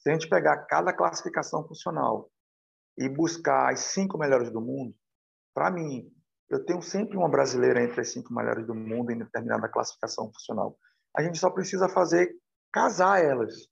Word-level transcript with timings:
Se 0.00 0.08
a 0.08 0.12
gente 0.12 0.28
pegar 0.28 0.56
cada 0.66 0.92
classificação 0.92 1.66
funcional 1.66 2.30
e 2.98 3.08
buscar 3.08 3.70
as 3.70 3.80
cinco 3.80 4.16
melhores 4.16 4.50
do 4.50 4.60
mundo, 4.60 4.94
para 5.54 5.70
mim, 5.70 6.10
eu 6.48 6.64
tenho 6.64 6.80
sempre 6.80 7.16
uma 7.16 7.28
brasileira 7.28 7.82
entre 7.82 8.00
as 8.00 8.08
cinco 8.10 8.34
melhores 8.34 8.66
do 8.66 8.74
mundo 8.74 9.10
em 9.12 9.18
determinada 9.18 9.68
classificação 9.68 10.32
funcional. 10.32 10.76
A 11.14 11.22
gente 11.22 11.38
só 11.38 11.50
precisa 11.50 11.88
fazer 11.88 12.30
casar 12.72 13.22
elas, 13.22 13.68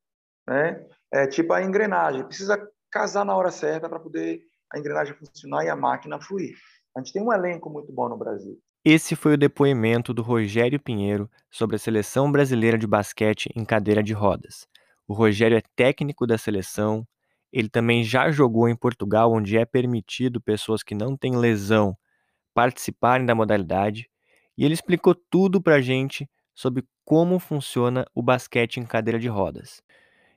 né? 0.47 0.85
É 1.11 1.27
tipo 1.27 1.53
a 1.55 1.63
engrenagem, 1.63 2.27
precisa 2.27 2.61
casar 2.91 3.25
na 3.25 3.35
hora 3.35 3.51
certa 3.51 3.89
para 3.89 3.99
poder 3.99 4.43
a 4.71 4.79
engrenagem 4.79 5.15
funcionar 5.15 5.65
e 5.65 5.71
a 5.71 5.77
máquina 5.77 6.21
fluir. 6.21 6.55
A 6.95 7.01
gente 7.01 7.13
tem 7.13 7.23
um 7.23 7.33
elenco 7.33 7.71
muito 7.71 7.91
bom 7.93 8.09
no 8.09 8.19
Brasil. 8.19 8.59
Esse 8.85 9.17
foi 9.17 9.35
o 9.35 9.39
depoimento 9.39 10.13
do 10.13 10.23
Rogério 10.23 10.79
Pinheiro 10.79 11.31
sobre 11.51 11.77
a 11.77 11.79
seleção 11.79 12.31
brasileira 12.31 12.77
de 12.77 12.87
basquete 12.87 13.51
em 13.57 13.65
cadeira 13.65 14.03
de 14.03 14.13
rodas. 14.13 14.67
O 15.09 15.15
Rogério 15.15 15.57
é 15.57 15.63
técnico 15.75 16.27
da 16.27 16.37
seleção, 16.37 17.07
ele 17.51 17.71
também 17.71 18.05
já 18.05 18.31
jogou 18.31 18.69
em 18.69 18.77
Portugal, 18.77 19.33
onde 19.33 19.57
é 19.57 19.65
permitido 19.65 20.39
pessoas 20.39 20.83
que 20.83 20.95
não 20.95 21.17
têm 21.17 21.35
lesão 21.35 21.97
participarem 22.53 23.25
da 23.25 23.35
modalidade, 23.35 24.11
e 24.57 24.65
ele 24.65 24.75
explicou 24.75 25.15
tudo 25.15 25.63
para 25.63 25.77
a 25.77 25.81
gente 25.81 26.29
sobre 26.55 26.85
como 27.05 27.39
funciona 27.39 28.05
o 28.15 28.23
basquete 28.23 28.79
em 28.79 28.85
cadeira 28.85 29.19
de 29.19 29.29
rodas. 29.29 29.81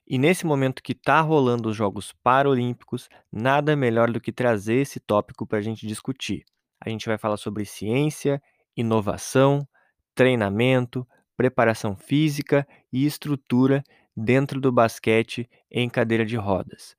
E 0.08 0.18
nesse 0.18 0.46
momento 0.46 0.82
que 0.82 0.94
está 0.94 1.20
rolando 1.20 1.70
os 1.70 1.76
Jogos 1.76 2.14
Paralímpicos, 2.24 3.10
nada 3.32 3.76
melhor 3.76 4.12
do 4.12 4.22
que 4.22 4.32
trazer 4.32 4.76
esse 4.76 5.00
tópico 5.00 5.46
para 5.46 5.58
a 5.58 5.62
gente 5.62 5.86
discutir. 5.86 6.46
A 6.80 6.90
gente 6.90 7.08
vai 7.08 7.18
falar 7.18 7.38
sobre 7.38 7.66
ciência, 7.66 8.42
inovação, 8.76 9.68
treinamento, 10.16 11.08
preparação 11.36 11.96
física 11.96 12.68
e 12.92 13.06
estrutura 13.06 13.84
dentro 14.16 14.60
do 14.60 14.72
basquete 14.72 15.50
em 15.70 15.90
cadeira 15.90 16.26
de 16.26 16.36
rodas. 16.36 16.96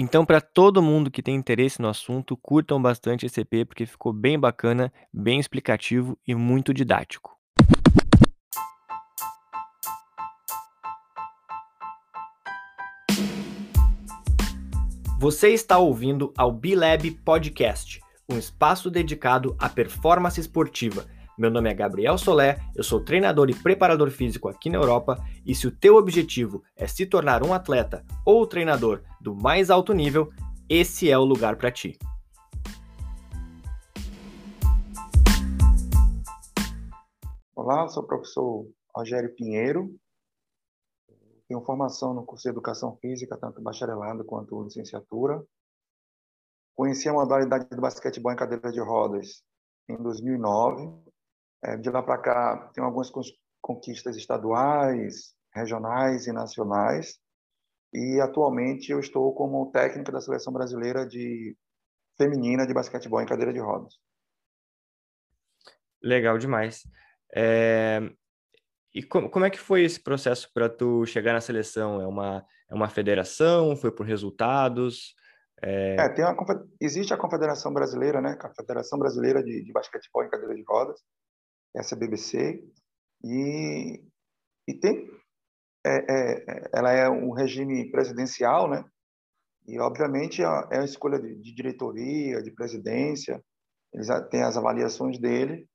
Então, 0.00 0.24
para 0.24 0.40
todo 0.40 0.80
mundo 0.80 1.10
que 1.10 1.22
tem 1.22 1.34
interesse 1.34 1.82
no 1.82 1.88
assunto, 1.88 2.36
curtam 2.36 2.80
bastante 2.80 3.26
esse 3.26 3.40
EP 3.40 3.66
porque 3.66 3.84
ficou 3.84 4.12
bem 4.12 4.38
bacana, 4.38 4.92
bem 5.12 5.40
explicativo 5.40 6.16
e 6.26 6.34
muito 6.36 6.72
didático. 6.72 7.36
Você 15.18 15.48
está 15.48 15.78
ouvindo 15.78 16.32
ao 16.38 16.52
B-Lab 16.52 17.10
Podcast, 17.24 18.00
um 18.30 18.38
espaço 18.38 18.88
dedicado 18.88 19.56
à 19.58 19.68
performance 19.68 20.40
esportiva. 20.40 21.06
Meu 21.38 21.52
nome 21.52 21.70
é 21.70 21.74
Gabriel 21.74 22.18
Solé, 22.18 22.58
eu 22.74 22.82
sou 22.82 22.98
treinador 22.98 23.48
e 23.48 23.54
preparador 23.54 24.10
físico 24.10 24.48
aqui 24.48 24.68
na 24.68 24.76
Europa, 24.76 25.24
e 25.46 25.54
se 25.54 25.68
o 25.68 25.70
teu 25.70 25.94
objetivo 25.94 26.64
é 26.74 26.84
se 26.88 27.06
tornar 27.06 27.44
um 27.44 27.54
atleta 27.54 28.04
ou 28.26 28.44
treinador 28.44 29.04
do 29.20 29.36
mais 29.36 29.70
alto 29.70 29.92
nível, 29.92 30.32
esse 30.68 31.08
é 31.08 31.16
o 31.16 31.24
lugar 31.24 31.54
para 31.54 31.70
ti. 31.70 31.96
Olá, 37.54 37.86
sou 37.86 38.02
o 38.02 38.06
professor 38.08 38.66
Rogério 38.92 39.32
Pinheiro, 39.36 39.94
tenho 41.46 41.62
formação 41.62 42.12
no 42.12 42.26
curso 42.26 42.42
de 42.42 42.48
Educação 42.48 42.96
Física, 42.96 43.38
tanto 43.38 43.62
bacharelado 43.62 44.24
quanto 44.24 44.60
licenciatura. 44.64 45.40
Conheci 46.74 47.08
a 47.08 47.12
modalidade 47.12 47.68
de 47.70 47.80
basquetebol 47.80 48.32
em 48.32 48.36
cadeira 48.36 48.72
de 48.72 48.80
rodas 48.80 49.44
em 49.88 49.96
2009. 49.96 51.07
É, 51.62 51.76
de 51.76 51.90
lá 51.90 52.02
para 52.02 52.18
cá, 52.18 52.70
tenho 52.72 52.86
algumas 52.86 53.10
conquistas 53.60 54.16
estaduais, 54.16 55.34
regionais 55.54 56.26
e 56.26 56.32
nacionais. 56.32 57.18
E 57.92 58.20
atualmente 58.20 58.92
eu 58.92 59.00
estou 59.00 59.34
como 59.34 59.70
técnico 59.70 60.12
da 60.12 60.20
seleção 60.20 60.52
brasileira 60.52 61.06
de 61.06 61.56
feminina 62.16 62.66
de 62.66 62.74
basquetebol 62.74 63.20
em 63.20 63.26
cadeira 63.26 63.52
de 63.52 63.60
rodas. 63.60 63.94
Legal 66.02 66.38
demais. 66.38 66.82
É, 67.34 68.00
e 68.94 69.02
como, 69.02 69.30
como 69.30 69.44
é 69.44 69.50
que 69.50 69.58
foi 69.58 69.84
esse 69.84 70.00
processo 70.00 70.50
para 70.52 70.68
tu 70.68 71.04
chegar 71.06 71.32
na 71.32 71.40
seleção? 71.40 72.00
É 72.00 72.06
uma, 72.06 72.44
é 72.70 72.74
uma 72.74 72.88
federação? 72.88 73.76
Foi 73.76 73.92
por 73.92 74.06
resultados? 74.06 75.14
É... 75.62 75.96
é 75.98 76.08
tem 76.10 76.24
uma, 76.24 76.36
existe 76.80 77.12
a 77.12 77.16
Confederação 77.16 77.72
Brasileira, 77.72 78.20
né? 78.20 78.36
A 78.40 78.54
Federação 78.54 78.98
Brasileira 78.98 79.42
de, 79.42 79.62
de 79.62 79.72
Basquetebol 79.72 80.24
em 80.24 80.30
Cadeira 80.30 80.54
de 80.54 80.64
Rodas, 80.66 81.00
essa 81.74 81.96
BBC, 81.96 82.64
e, 83.24 84.02
e 84.66 84.74
tem, 84.74 85.08
é, 85.84 85.96
é, 86.08 86.70
ela 86.74 86.92
é 86.92 87.08
um 87.08 87.32
regime 87.32 87.90
presidencial, 87.90 88.68
né? 88.68 88.84
E, 89.66 89.78
obviamente, 89.78 90.42
é, 90.42 90.46
é 90.70 90.78
a 90.80 90.84
escolha 90.84 91.18
de, 91.18 91.34
de 91.36 91.54
diretoria, 91.54 92.42
de 92.42 92.50
presidência, 92.50 93.42
eles 93.92 94.08
têm 94.30 94.42
as 94.42 94.56
avaliações 94.56 95.18
dele, 95.18 95.68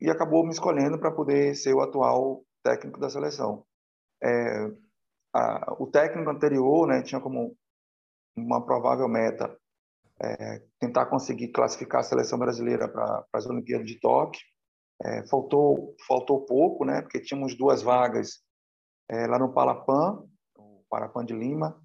e 0.00 0.10
acabou 0.10 0.44
me 0.44 0.50
escolhendo 0.50 0.98
para 0.98 1.10
poder 1.10 1.54
ser 1.56 1.74
o 1.74 1.80
atual 1.80 2.44
técnico 2.62 3.00
da 3.00 3.08
seleção. 3.08 3.64
É, 4.22 4.70
a, 5.34 5.74
o 5.78 5.86
técnico 5.86 6.30
anterior 6.30 6.86
né, 6.86 7.02
tinha 7.02 7.20
como 7.20 7.56
uma 8.36 8.64
provável 8.64 9.08
meta 9.08 9.56
é, 10.22 10.62
tentar 10.80 11.06
conseguir 11.06 11.48
classificar 11.48 12.00
a 12.00 12.04
seleção 12.04 12.38
brasileira 12.38 12.88
para 12.88 13.24
as 13.32 13.46
Olimpíadas 13.46 13.86
de 13.86 14.00
Tóquio. 14.00 14.40
É, 15.02 15.26
faltou, 15.28 15.94
faltou 16.06 16.46
pouco, 16.46 16.84
né, 16.84 17.02
porque 17.02 17.20
tínhamos 17.20 17.56
duas 17.56 17.82
vagas 17.82 18.42
é, 19.10 19.26
lá 19.26 19.38
no 19.38 19.52
Palapan, 19.52 20.24
o 20.56 20.84
Parapan 20.88 21.24
de 21.24 21.34
Lima. 21.34 21.78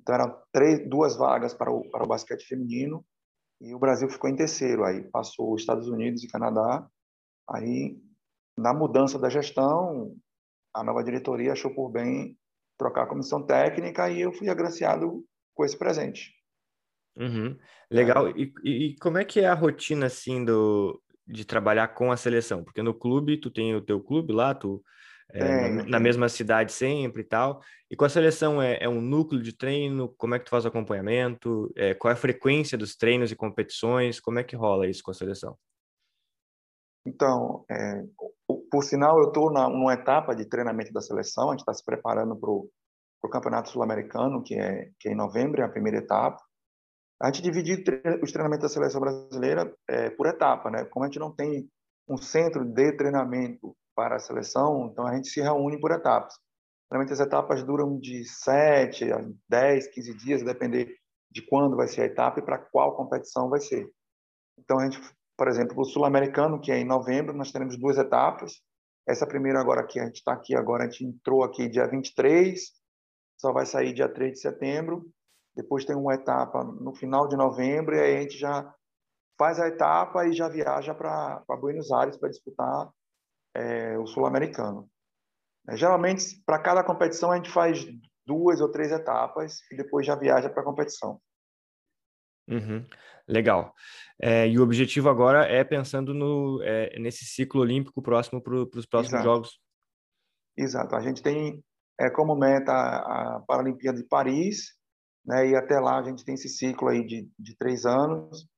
Então, 0.00 0.14
eram 0.14 0.42
três, 0.52 0.88
duas 0.88 1.16
vagas 1.16 1.54
para 1.54 1.70
o, 1.70 1.88
para 1.90 2.04
o 2.04 2.08
basquete 2.08 2.46
feminino 2.46 3.04
e 3.60 3.74
o 3.74 3.78
Brasil 3.78 4.08
ficou 4.08 4.28
em 4.28 4.36
terceiro. 4.36 4.84
Aí 4.84 5.02
passou 5.10 5.54
os 5.54 5.62
Estados 5.62 5.88
Unidos 5.88 6.22
e 6.22 6.28
Canadá 6.28 6.86
Aí, 7.52 8.00
na 8.56 8.72
mudança 8.72 9.18
da 9.18 9.28
gestão, 9.28 10.14
a 10.72 10.84
nova 10.84 11.02
diretoria 11.02 11.52
achou 11.52 11.74
por 11.74 11.90
bem 11.90 12.38
trocar 12.78 13.02
a 13.02 13.08
comissão 13.08 13.44
técnica 13.44 14.08
e 14.08 14.20
eu 14.20 14.32
fui 14.32 14.48
agraciado 14.48 15.24
com 15.54 15.64
esse 15.64 15.76
presente. 15.76 16.32
Uhum. 17.20 17.56
Legal. 17.90 18.28
É. 18.28 18.32
E, 18.36 18.52
e, 18.64 18.96
como 18.96 19.18
é 19.18 19.24
que 19.24 19.40
é 19.40 19.46
a 19.46 19.54
rotina 19.54 20.06
assim 20.06 20.44
do 20.44 21.00
de 21.26 21.44
trabalhar 21.44 21.88
com 21.88 22.10
a 22.10 22.16
seleção? 22.16 22.64
Porque 22.64 22.82
no 22.82 22.94
clube 22.94 23.36
tu 23.36 23.50
tem 23.50 23.74
o 23.74 23.80
teu 23.80 24.00
clube 24.00 24.32
lá, 24.32 24.54
tu 24.54 24.82
é, 25.32 25.68
na, 25.68 25.84
na, 25.84 26.00
mesma 26.00 26.28
cidade 26.28 26.72
sempre 26.72 27.22
e 27.22 27.24
tal. 27.24 27.60
E 27.90 27.94
com 27.94 28.04
a 28.04 28.08
seleção 28.08 28.60
é, 28.60 28.78
é, 28.80 28.88
um 28.88 29.00
núcleo 29.00 29.42
de 29.42 29.52
treino? 29.52 30.08
Como 30.16 30.34
é 30.34 30.38
que 30.38 30.46
tu 30.46 30.50
faz 30.50 30.64
o 30.64 30.68
acompanhamento? 30.68 31.70
É, 31.76 31.94
qual 31.94 32.10
é 32.10 32.14
a 32.14 32.16
frequência 32.16 32.76
dos 32.76 32.96
treinos 32.96 33.30
e 33.30 33.36
competições? 33.36 34.18
Como 34.18 34.38
é 34.38 34.44
que 34.44 34.56
rola 34.56 34.88
isso 34.88 35.02
com 35.02 35.10
a 35.10 35.14
seleção? 35.14 35.56
Então, 37.06 37.64
é, 37.70 38.04
por 38.70 38.84
sinal, 38.84 39.18
eu 39.18 39.28
estou 39.28 39.52
numa 39.52 39.94
etapa 39.94 40.34
de 40.34 40.44
treinamento 40.44 40.92
da 40.92 41.00
seleção, 41.00 41.48
a 41.48 41.52
gente 41.52 41.60
está 41.60 41.72
se 41.72 41.84
preparando 41.84 42.36
para 42.36 42.50
o 42.50 42.68
Campeonato 43.30 43.70
Sul-Americano, 43.70 44.42
que 44.42 44.54
é, 44.54 44.90
que 44.98 45.08
é 45.08 45.12
em 45.12 45.16
novembro, 45.16 45.62
é 45.62 45.64
a 45.64 45.68
primeira 45.68 45.98
etapa. 45.98 46.40
A 47.20 47.26
gente 47.26 47.42
divide 47.42 47.84
os 48.22 48.32
treinamentos 48.32 48.62
da 48.62 48.68
seleção 48.68 49.00
brasileira 49.00 49.72
é, 49.88 50.10
por 50.10 50.26
etapa, 50.26 50.70
né? 50.70 50.84
Como 50.86 51.04
a 51.04 51.08
gente 51.08 51.18
não 51.18 51.34
tem 51.34 51.68
um 52.08 52.16
centro 52.16 52.64
de 52.64 52.92
treinamento 52.92 53.76
para 53.94 54.16
a 54.16 54.20
seleção, 54.20 54.88
então 54.90 55.06
a 55.06 55.14
gente 55.14 55.28
se 55.28 55.40
reúne 55.40 55.78
por 55.78 55.90
etapas. 55.90 56.34
Geralmente 56.90 57.12
as 57.12 57.20
etapas 57.20 57.62
duram 57.62 57.98
de 57.98 58.24
7 58.24 59.12
a 59.12 59.20
10, 59.48 59.88
15 59.88 60.14
dias, 60.14 60.42
depender 60.42 60.96
de 61.30 61.42
quando 61.42 61.76
vai 61.76 61.86
ser 61.86 62.02
a 62.02 62.06
etapa 62.06 62.40
e 62.40 62.42
para 62.42 62.58
qual 62.58 62.96
competição 62.96 63.48
vai 63.48 63.60
ser. 63.60 63.88
Então 64.58 64.78
a 64.78 64.84
gente 64.84 65.00
por 65.40 65.48
exemplo, 65.48 65.80
o 65.80 65.86
Sul-Americano, 65.86 66.60
que 66.60 66.70
é 66.70 66.76
em 66.76 66.84
novembro, 66.84 67.34
nós 67.34 67.50
teremos 67.50 67.74
duas 67.78 67.96
etapas. 67.96 68.60
Essa 69.08 69.26
primeira 69.26 69.58
agora 69.58 69.86
que 69.86 69.98
a 69.98 70.04
gente 70.04 70.16
está 70.16 70.34
aqui 70.34 70.54
agora, 70.54 70.84
a 70.84 70.86
gente 70.86 71.02
entrou 71.02 71.42
aqui 71.42 71.66
dia 71.66 71.86
23, 71.86 72.60
só 73.40 73.50
vai 73.50 73.64
sair 73.64 73.94
dia 73.94 74.06
3 74.06 74.32
de 74.32 74.38
setembro. 74.38 75.10
Depois 75.60 75.84
tem 75.84 75.94
uma 75.94 76.14
etapa 76.14 76.64
no 76.64 76.94
final 76.94 77.28
de 77.28 77.36
novembro 77.36 77.94
e 77.94 78.00
aí 78.00 78.16
a 78.16 78.20
gente 78.22 78.38
já 78.38 78.74
faz 79.38 79.60
a 79.60 79.68
etapa 79.68 80.26
e 80.26 80.32
já 80.32 80.48
viaja 80.48 80.94
para 80.94 81.44
Buenos 81.60 81.92
Aires 81.92 82.16
para 82.16 82.30
disputar 82.30 82.88
é, 83.54 83.98
o 83.98 84.06
Sul-Americano. 84.06 84.88
É, 85.68 85.76
geralmente, 85.76 86.42
para 86.46 86.58
cada 86.58 86.82
competição, 86.82 87.30
a 87.30 87.36
gente 87.36 87.50
faz 87.50 87.86
duas 88.26 88.62
ou 88.62 88.70
três 88.70 88.90
etapas 88.90 89.58
e 89.70 89.76
depois 89.76 90.06
já 90.06 90.14
viaja 90.14 90.48
para 90.48 90.62
a 90.62 90.64
competição. 90.64 91.20
Uhum. 92.48 92.82
Legal. 93.28 93.74
É, 94.18 94.48
e 94.48 94.58
o 94.58 94.62
objetivo 94.62 95.10
agora 95.10 95.44
é 95.44 95.62
pensando 95.62 96.14
no, 96.14 96.62
é, 96.62 96.98
nesse 96.98 97.26
ciclo 97.26 97.60
olímpico 97.60 98.00
próximo 98.00 98.42
para 98.42 98.54
os 98.54 98.86
próximos 98.86 99.20
Exato. 99.20 99.24
Jogos. 99.24 99.60
Exato. 100.56 100.96
A 100.96 101.00
gente 101.00 101.22
tem 101.22 101.62
é, 102.00 102.08
como 102.08 102.34
meta 102.34 102.72
a 102.72 103.44
Paralimpíada 103.46 103.98
de 103.98 104.08
Paris, 104.08 104.79
né, 105.30 105.48
e 105.48 105.54
até 105.54 105.78
lá 105.78 106.00
a 106.00 106.02
gente 106.02 106.24
tem 106.24 106.34
esse 106.34 106.48
ciclo 106.48 106.88
aí 106.88 107.06
de, 107.06 107.30
de 107.38 107.56
três 107.56 107.86
anos, 107.86 108.48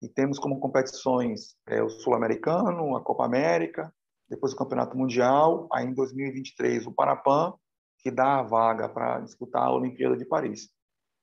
e 0.00 0.08
temos 0.08 0.38
como 0.38 0.58
competições 0.58 1.54
é, 1.68 1.82
o 1.82 1.90
Sul-Americano, 1.90 2.96
a 2.96 3.04
Copa 3.04 3.26
América, 3.26 3.92
depois 4.30 4.54
o 4.54 4.56
Campeonato 4.56 4.96
Mundial, 4.96 5.68
aí 5.70 5.84
em 5.84 5.92
2023 5.92 6.86
o 6.86 6.94
Parapan, 6.94 7.52
que 7.98 8.10
dá 8.10 8.38
a 8.38 8.42
vaga 8.42 8.88
para 8.88 9.20
disputar 9.20 9.62
a 9.62 9.74
Olimpíada 9.74 10.16
de 10.16 10.24
Paris. 10.24 10.70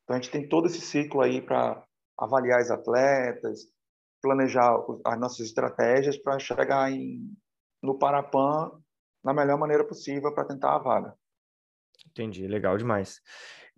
Então 0.04 0.16
a 0.16 0.22
gente 0.22 0.32
tem 0.32 0.48
todo 0.48 0.68
esse 0.68 0.80
ciclo 0.80 1.22
aí 1.22 1.42
para 1.42 1.84
avaliar 2.18 2.62
os 2.62 2.70
atletas, 2.70 3.62
planejar 4.22 4.78
as 5.06 5.20
nossas 5.20 5.40
estratégias 5.40 6.18
para 6.18 6.38
chegar 6.38 6.92
em, 6.92 7.34
no 7.82 7.98
Parapan 7.98 8.72
na 9.24 9.34
melhor 9.34 9.58
maneira 9.58 9.84
possível 9.84 10.34
para 10.36 10.46
tentar 10.46 10.76
a 10.76 10.80
vaga. 10.80 11.16
Entendi, 12.08 12.48
legal 12.48 12.78
demais. 12.78 13.20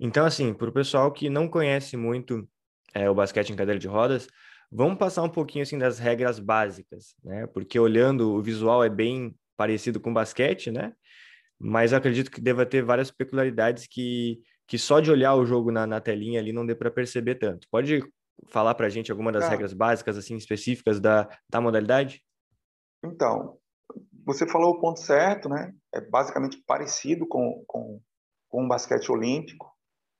Então, 0.03 0.25
assim, 0.25 0.51
para 0.51 0.67
o 0.67 0.73
pessoal 0.73 1.11
que 1.11 1.29
não 1.29 1.47
conhece 1.47 1.95
muito 1.95 2.49
é, 2.91 3.07
o 3.07 3.13
basquete 3.13 3.51
em 3.51 3.55
cadeira 3.55 3.79
de 3.79 3.87
rodas, 3.87 4.27
vamos 4.71 4.97
passar 4.97 5.21
um 5.21 5.29
pouquinho 5.29 5.61
assim 5.61 5.77
das 5.77 5.99
regras 5.99 6.39
básicas, 6.39 7.13
né? 7.23 7.45
Porque 7.45 7.79
olhando 7.79 8.33
o 8.33 8.41
visual 8.41 8.83
é 8.83 8.89
bem 8.89 9.35
parecido 9.55 9.99
com 9.99 10.11
basquete, 10.11 10.71
né? 10.71 10.91
Mas 11.59 11.93
acredito 11.93 12.31
que 12.31 12.41
deva 12.41 12.65
ter 12.65 12.81
várias 12.81 13.11
peculiaridades 13.11 13.85
que, 13.85 14.41
que 14.65 14.75
só 14.75 14.99
de 14.99 15.11
olhar 15.11 15.35
o 15.35 15.45
jogo 15.45 15.71
na, 15.71 15.85
na 15.85 16.01
telinha 16.01 16.39
ali 16.39 16.51
não 16.51 16.65
dê 16.65 16.73
para 16.73 16.89
perceber 16.89 17.35
tanto. 17.35 17.67
Pode 17.69 18.03
falar 18.47 18.73
para 18.73 18.87
a 18.87 18.89
gente 18.89 19.11
alguma 19.11 19.31
das 19.31 19.47
regras 19.47 19.71
básicas 19.71 20.17
assim 20.17 20.35
específicas 20.35 20.99
da, 20.99 21.29
da 21.47 21.61
modalidade? 21.61 22.23
Então, 23.05 23.59
você 24.25 24.47
falou 24.47 24.71
o 24.71 24.81
ponto 24.81 24.99
certo, 24.99 25.47
né? 25.47 25.71
É 25.93 26.01
basicamente 26.01 26.57
parecido 26.65 27.27
com, 27.27 27.63
com, 27.67 28.01
com 28.49 28.65
o 28.65 28.67
basquete 28.67 29.11
olímpico 29.11 29.70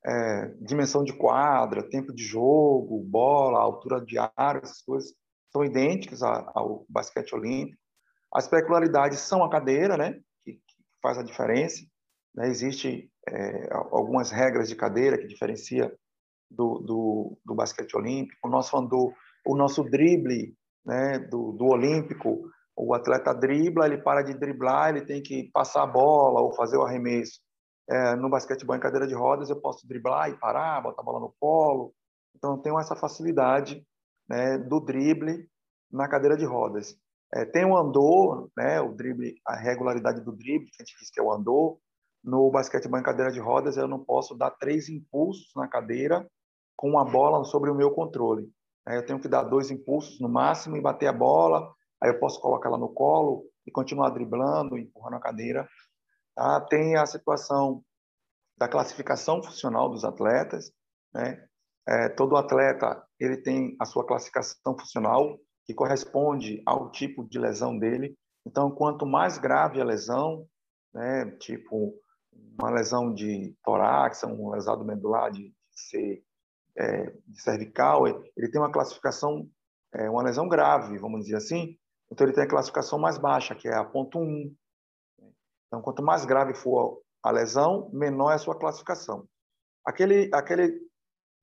é, 0.06 0.48
dimensão 0.60 1.04
de 1.04 1.14
quadra, 1.14 1.88
tempo 1.88 2.14
de 2.14 2.24
jogo, 2.24 3.04
bola, 3.04 3.60
altura 3.60 4.02
de 4.02 4.18
aro, 4.18 4.62
essas 4.64 4.82
coisas 4.82 5.14
são 5.52 5.64
idênticas 5.64 6.22
ao 6.24 6.86
basquete 6.90 7.36
olímpico. 7.36 7.78
As 8.34 8.48
peculiaridades 8.48 9.20
são 9.20 9.44
a 9.44 9.50
cadeira, 9.50 9.98
né, 9.98 10.20
que, 10.44 10.54
que 10.54 10.76
faz 11.02 11.18
a 11.18 11.24
diferença. 11.24 11.84
Né? 12.34 12.48
Existe 12.48 13.12
é, 13.28 13.70
algumas 13.72 14.32
regras 14.32 14.70
de 14.70 14.76
cadeira 14.76 15.18
que 15.18 15.28
diferencia 15.28 15.94
do, 16.50 16.80
do, 16.80 17.38
do, 17.46 17.54
basquete 17.54 17.96
olímpico. 17.96 18.48
O 18.48 18.50
nosso 18.50 18.76
andor, 18.78 19.14
o 19.46 19.56
nosso 19.56 19.84
drible 19.84 20.56
né, 20.86 21.20
do, 21.20 21.52
do 21.52 21.66
olímpico, 21.66 22.50
o 22.76 22.94
atleta 22.94 23.34
dribla, 23.34 23.86
ele 23.86 23.98
para 23.98 24.22
de 24.22 24.34
driblar, 24.34 24.90
ele 24.90 25.06
tem 25.06 25.22
que 25.22 25.52
passar 25.54 25.84
a 25.84 25.88
bola 25.88 26.42
ou 26.42 26.56
fazer 26.56 26.78
o 26.78 26.84
arremesso 26.84 27.40
é, 27.90 28.16
no 28.16 28.30
basquetebol 28.30 28.76
em 28.76 28.80
cadeira 28.80 29.08
de 29.08 29.14
rodas, 29.14 29.50
eu 29.50 29.60
posso 29.60 29.88
driblar 29.88 30.30
e 30.30 30.38
parar, 30.38 30.82
botar 30.82 31.02
a 31.02 31.06
bola 31.06 31.20
no 31.20 31.34
colo. 31.40 31.94
Então, 32.36 32.56
eu 32.56 32.58
tenho 32.60 32.80
essa 32.80 32.96
facilidade 32.96 33.86
né, 34.28 34.58
do 34.58 34.80
drible 34.80 35.48
na 35.92 36.08
cadeira 36.08 36.38
de 36.38 36.46
rodas. 36.46 36.96
É, 37.34 37.46
tem 37.46 37.66
o 37.66 37.78
andor, 37.78 38.50
né, 38.58 38.82
o 38.82 38.94
drible, 38.94 39.36
a 39.46 39.56
regularidade 39.56 40.22
do 40.22 40.32
drible, 40.32 40.70
que 40.70 40.82
a 40.82 40.86
gente 40.86 40.98
diz 41.00 41.10
que 41.10 41.20
é 41.20 41.24
o 41.24 41.32
andor. 41.32 41.78
No 42.24 42.52
basquetebol 42.52 43.00
em 43.00 43.04
cadeira 43.04 43.32
de 43.32 43.40
rodas, 43.40 43.78
eu 43.78 43.88
não 43.88 44.00
posso 44.00 44.36
dar 44.36 44.52
três 44.52 44.90
impulsos 44.90 45.52
na 45.56 45.68
cadeira 45.68 46.30
com 46.76 46.98
a 47.00 47.06
bola 47.06 47.44
sobre 47.46 47.70
o 47.70 47.76
meu 47.76 47.92
controle. 47.92 48.50
É, 48.88 48.98
eu 48.98 49.06
tenho 49.06 49.20
que 49.20 49.28
dar 49.28 49.44
dois 49.44 49.72
impulsos 49.72 50.20
no 50.20 50.30
máximo 50.30 50.78
e 50.78 50.82
bater 50.82 51.08
a 51.08 51.14
bola. 51.14 51.74
Aí 52.02 52.10
eu 52.10 52.20
posso 52.20 52.40
colocar 52.42 52.70
ela 52.70 52.78
no 52.78 52.90
colo 52.90 53.44
e 53.66 53.72
continuar 53.72 54.10
driblando, 54.10 54.78
empurrando 54.78 55.16
a 55.16 55.20
cadeira 55.20 55.68
Tá? 56.42 56.60
Tem 56.60 56.96
a 56.96 57.06
situação 57.06 57.84
da 58.58 58.68
classificação 58.68 59.44
funcional 59.44 59.88
dos 59.90 60.04
atletas. 60.04 60.74
Né? 61.14 61.48
É, 61.88 62.10
todo 62.10 62.36
atleta 62.36 63.06
ele 63.20 63.38
tem 63.38 63.76
a 63.80 63.86
sua 63.86 64.04
classificação 64.04 64.76
funcional 64.76 65.38
que 65.68 65.74
corresponde 65.76 66.64
ao 66.66 66.90
tipo 66.90 67.24
de 67.30 67.38
lesão 67.38 67.78
dele. 67.78 68.18
Então, 68.44 68.72
quanto 68.72 69.06
mais 69.06 69.38
grave 69.38 69.80
a 69.80 69.84
lesão, 69.86 70.48
né, 70.92 71.30
tipo 71.40 71.94
uma 72.60 72.72
lesão 72.72 73.14
de 73.14 73.56
torácica, 73.64 74.26
um 74.26 74.50
lesado 74.50 74.84
medular 74.84 75.30
de, 75.30 75.54
ser 75.72 76.24
é, 76.76 77.12
de 77.28 77.40
cervical, 77.40 78.08
ele 78.08 78.50
tem 78.50 78.60
uma 78.60 78.72
classificação, 78.72 79.48
é, 79.94 80.10
uma 80.10 80.24
lesão 80.24 80.50
grave, 80.50 80.98
vamos 80.98 81.26
dizer 81.26 81.36
assim. 81.36 81.78
Então, 82.12 82.26
ele 82.26 82.34
tem 82.34 82.46
a 82.46 82.50
classificação 82.50 82.98
mais 82.98 83.20
baixa, 83.20 83.54
que 83.54 83.68
é 83.68 83.76
a 83.76 83.86
ponto 83.86 84.18
1. 84.18 84.56
Então, 85.72 85.82
quanto 85.82 86.04
mais 86.04 86.26
grave 86.26 86.54
for 86.54 87.02
a 87.24 87.32
lesão, 87.32 87.90
menor 87.94 88.32
é 88.32 88.36
a 88.36 88.38
sua 88.38 88.60
classificação. 88.60 89.26
Aquele, 89.86 90.30
aquele 90.34 90.82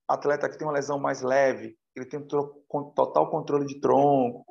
atleta 0.06 0.50
que 0.50 0.58
tem 0.58 0.66
uma 0.66 0.74
lesão 0.74 0.98
mais 0.98 1.22
leve, 1.22 1.78
ele 1.96 2.04
tem 2.04 2.20
total 2.20 3.30
controle 3.30 3.64
de 3.64 3.80
tronco, 3.80 4.44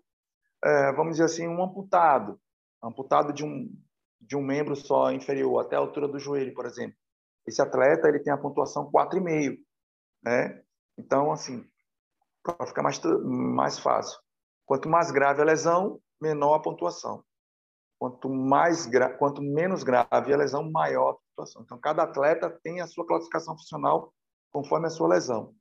é, 0.63 0.91
vamos 0.93 1.13
dizer 1.13 1.25
assim, 1.25 1.47
um 1.47 1.63
amputado, 1.63 2.41
amputado 2.83 3.31
de 3.31 3.45
um, 3.45 3.71
de 4.19 4.35
um 4.35 4.41
membro 4.41 4.75
só 4.75 5.11
inferior, 5.11 5.61
até 5.61 5.75
a 5.75 5.79
altura 5.79 6.07
do 6.07 6.17
joelho, 6.17 6.55
por 6.55 6.65
exemplo. 6.65 6.97
Esse 7.45 7.61
atleta 7.61 8.07
ele 8.07 8.19
tem 8.19 8.33
a 8.33 8.37
pontuação 8.37 8.91
4,5, 8.91 9.57
né? 10.23 10.59
Então, 10.97 11.31
assim, 11.31 11.63
para 12.41 12.65
ficar 12.65 12.81
mais, 12.81 12.99
mais 13.23 13.77
fácil. 13.77 14.19
Quanto 14.65 14.89
mais 14.89 15.11
grave 15.11 15.39
a 15.39 15.45
lesão, 15.45 16.01
menor 16.19 16.55
a 16.55 16.59
pontuação. 16.59 17.23
Quanto 17.99 18.29
mais 18.29 18.87
quanto 19.17 19.41
menos 19.41 19.83
grave 19.83 20.33
a 20.33 20.37
lesão, 20.37 20.69
maior 20.69 21.11
a 21.11 21.17
situação. 21.29 21.63
Então, 21.63 21.79
cada 21.79 22.03
atleta 22.03 22.49
tem 22.63 22.79
a 22.79 22.87
sua 22.87 23.05
classificação 23.05 23.57
funcional 23.57 24.13
conforme 24.51 24.87
a 24.87 24.91
sua 24.91 25.07
lesão. 25.07 25.53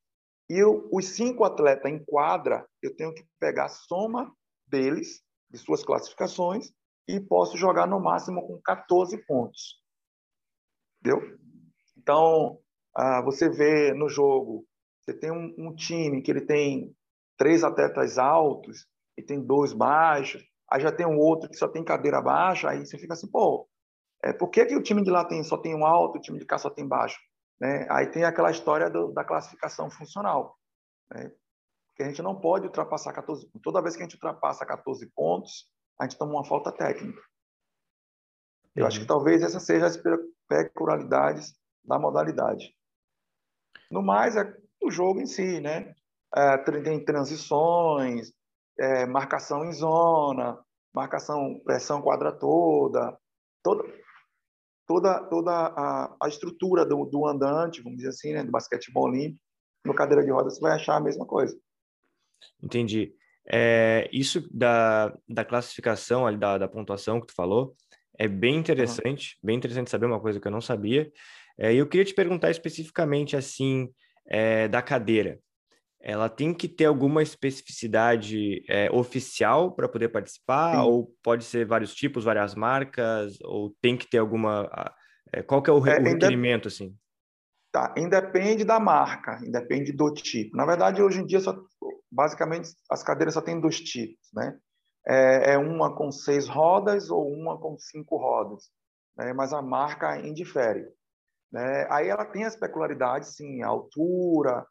E 0.48 0.54
eu, 0.54 0.88
os 0.92 1.06
cinco 1.06 1.44
atletas 1.44 1.90
em 1.90 2.04
quadra, 2.04 2.66
eu 2.82 2.94
tenho 2.94 3.12
que 3.14 3.26
pegar 3.40 3.64
a 3.64 3.68
soma 3.68 4.32
deles, 4.66 5.22
de 5.50 5.58
suas 5.58 5.84
classificações, 5.84 6.70
e 7.08 7.20
posso 7.20 7.56
jogar 7.56 7.86
no 7.86 8.00
máximo 8.00 8.46
com 8.46 8.60
14 8.60 9.16
pontos. 9.26 9.80
Entendeu? 11.00 11.38
Então, 11.96 12.58
ah, 12.94 13.22
você 13.22 13.48
vê 13.48 13.92
no 13.94 14.08
jogo, 14.08 14.66
você 15.00 15.14
tem 15.14 15.30
um, 15.30 15.54
um 15.58 15.74
time 15.74 16.22
que 16.22 16.30
ele 16.30 16.40
tem 16.40 16.94
três 17.36 17.62
atletas 17.62 18.18
altos 18.18 18.86
e 19.16 19.22
tem 19.22 19.40
dois 19.40 19.72
baixos, 19.72 20.42
aí 20.70 20.80
já 20.80 20.92
tem 20.92 21.06
um 21.06 21.18
outro 21.18 21.48
que 21.48 21.56
só 21.56 21.68
tem 21.68 21.84
cadeira 21.84 22.20
baixa, 22.20 22.70
aí 22.70 22.84
você 22.84 22.98
fica 22.98 23.14
assim, 23.14 23.30
pô, 23.30 23.68
é, 24.22 24.32
por 24.32 24.48
que, 24.48 24.64
que 24.64 24.76
o 24.76 24.82
time 24.82 25.02
de 25.02 25.10
lá 25.10 25.24
tem, 25.24 25.42
só 25.44 25.56
tem 25.56 25.74
um 25.74 25.84
alto, 25.86 26.18
o 26.18 26.20
time 26.20 26.38
de 26.38 26.44
cá 26.44 26.58
só 26.58 26.70
tem 26.70 26.86
baixo? 26.86 27.18
Né? 27.60 27.86
Aí 27.90 28.06
tem 28.06 28.24
aquela 28.24 28.50
história 28.50 28.90
do, 28.90 29.12
da 29.12 29.24
classificação 29.24 29.90
funcional. 29.90 30.58
Né? 31.12 31.30
Que 31.94 32.02
a 32.02 32.06
gente 32.08 32.22
não 32.22 32.38
pode 32.38 32.66
ultrapassar 32.66 33.12
14 33.12 33.46
pontos. 33.46 33.62
Toda 33.62 33.82
vez 33.82 33.96
que 33.96 34.02
a 34.02 34.04
gente 34.04 34.14
ultrapassa 34.14 34.66
14 34.66 35.06
pontos, 35.14 35.70
a 35.98 36.04
gente 36.04 36.18
toma 36.18 36.32
uma 36.32 36.44
falta 36.44 36.70
técnica. 36.72 37.20
Eu 38.74 38.82
uhum. 38.82 38.88
acho 38.88 38.98
que 38.98 39.04
uhum. 39.04 39.08
talvez 39.08 39.42
essa 39.42 39.60
seja 39.60 39.86
as 39.86 39.98
peculiaridades 40.48 41.54
da 41.84 41.98
modalidade. 41.98 42.74
No 43.90 44.02
mais, 44.02 44.36
é 44.36 44.54
o 44.82 44.90
jogo 44.90 45.20
em 45.20 45.26
si, 45.26 45.60
né? 45.60 45.94
É, 46.34 46.58
tem 46.58 47.02
transições, 47.04 48.32
é, 48.78 49.06
marcação 49.06 49.64
em 49.64 49.72
zona, 49.72 50.58
marcação, 50.94 51.60
pressão 51.64 52.00
quadra 52.00 52.32
toda, 52.32 53.16
toda, 53.62 53.84
toda, 54.86 55.24
toda 55.24 55.52
a, 55.52 56.16
a 56.22 56.28
estrutura 56.28 56.84
do, 56.84 57.04
do, 57.04 57.26
andante, 57.26 57.82
vamos 57.82 57.98
dizer 57.98 58.10
assim, 58.10 58.32
né, 58.32 58.44
do 58.44 58.50
basquetebol 58.50 59.04
olímpico, 59.04 59.40
no 59.84 59.94
cadeira 59.94 60.24
de 60.24 60.30
rodas 60.30 60.54
você 60.54 60.60
vai 60.60 60.72
achar 60.72 60.96
a 60.96 61.00
mesma 61.00 61.26
coisa. 61.26 61.56
Entendi. 62.62 63.14
É, 63.48 64.08
isso 64.12 64.48
da, 64.52 65.16
da 65.28 65.44
classificação, 65.44 66.26
ali, 66.26 66.36
da, 66.36 66.58
da 66.58 66.68
pontuação 66.68 67.20
que 67.20 67.28
tu 67.28 67.34
falou, 67.34 67.76
é 68.18 68.26
bem 68.26 68.56
interessante, 68.56 69.34
uhum. 69.34 69.46
bem 69.46 69.56
interessante 69.56 69.90
saber 69.90 70.06
uma 70.06 70.20
coisa 70.20 70.40
que 70.40 70.48
eu 70.48 70.52
não 70.52 70.60
sabia. 70.60 71.10
É, 71.58 71.74
eu 71.74 71.86
queria 71.86 72.04
te 72.04 72.14
perguntar 72.14 72.50
especificamente, 72.50 73.36
assim, 73.36 73.88
é, 74.26 74.66
da 74.66 74.82
cadeira 74.82 75.38
ela 76.08 76.28
tem 76.28 76.54
que 76.54 76.68
ter 76.68 76.84
alguma 76.84 77.20
especificidade 77.20 78.64
é, 78.68 78.88
oficial 78.92 79.74
para 79.74 79.88
poder 79.88 80.08
participar, 80.08 80.76
Sim. 80.76 80.88
ou 80.88 81.12
pode 81.20 81.42
ser 81.42 81.66
vários 81.66 81.92
tipos, 81.92 82.22
várias 82.22 82.54
marcas, 82.54 83.36
ou 83.42 83.74
tem 83.82 83.96
que 83.96 84.08
ter 84.08 84.18
alguma. 84.18 84.70
É, 85.32 85.42
qual 85.42 85.60
que 85.60 85.68
é 85.68 85.72
o, 85.72 85.84
é, 85.84 85.98
o 85.98 86.04
requerimento, 86.04 86.68
assim? 86.68 86.96
Tá, 87.72 87.92
independe 87.98 88.64
da 88.64 88.78
marca, 88.78 89.40
independe 89.44 89.90
do 89.90 90.14
tipo. 90.14 90.56
Na 90.56 90.64
verdade, 90.64 91.02
hoje 91.02 91.20
em 91.20 91.26
dia, 91.26 91.40
só, 91.40 91.56
basicamente, 92.08 92.68
as 92.88 93.02
cadeiras 93.02 93.34
só 93.34 93.40
tem 93.40 93.60
dois 93.60 93.80
tipos, 93.80 94.28
né? 94.32 94.56
É, 95.04 95.54
é 95.54 95.58
uma 95.58 95.92
com 95.96 96.12
seis 96.12 96.46
rodas 96.46 97.10
ou 97.10 97.28
uma 97.28 97.58
com 97.58 97.76
cinco 97.78 98.16
rodas, 98.16 98.70
né? 99.16 99.32
mas 99.32 99.52
a 99.52 99.60
marca 99.60 100.20
indifere. 100.20 100.86
Né? 101.50 101.84
Aí 101.90 102.08
ela 102.08 102.24
tem 102.24 102.44
as 102.44 102.54
peculiaridades, 102.54 103.34
sim, 103.34 103.62
a 103.62 103.68
altura, 103.68 104.64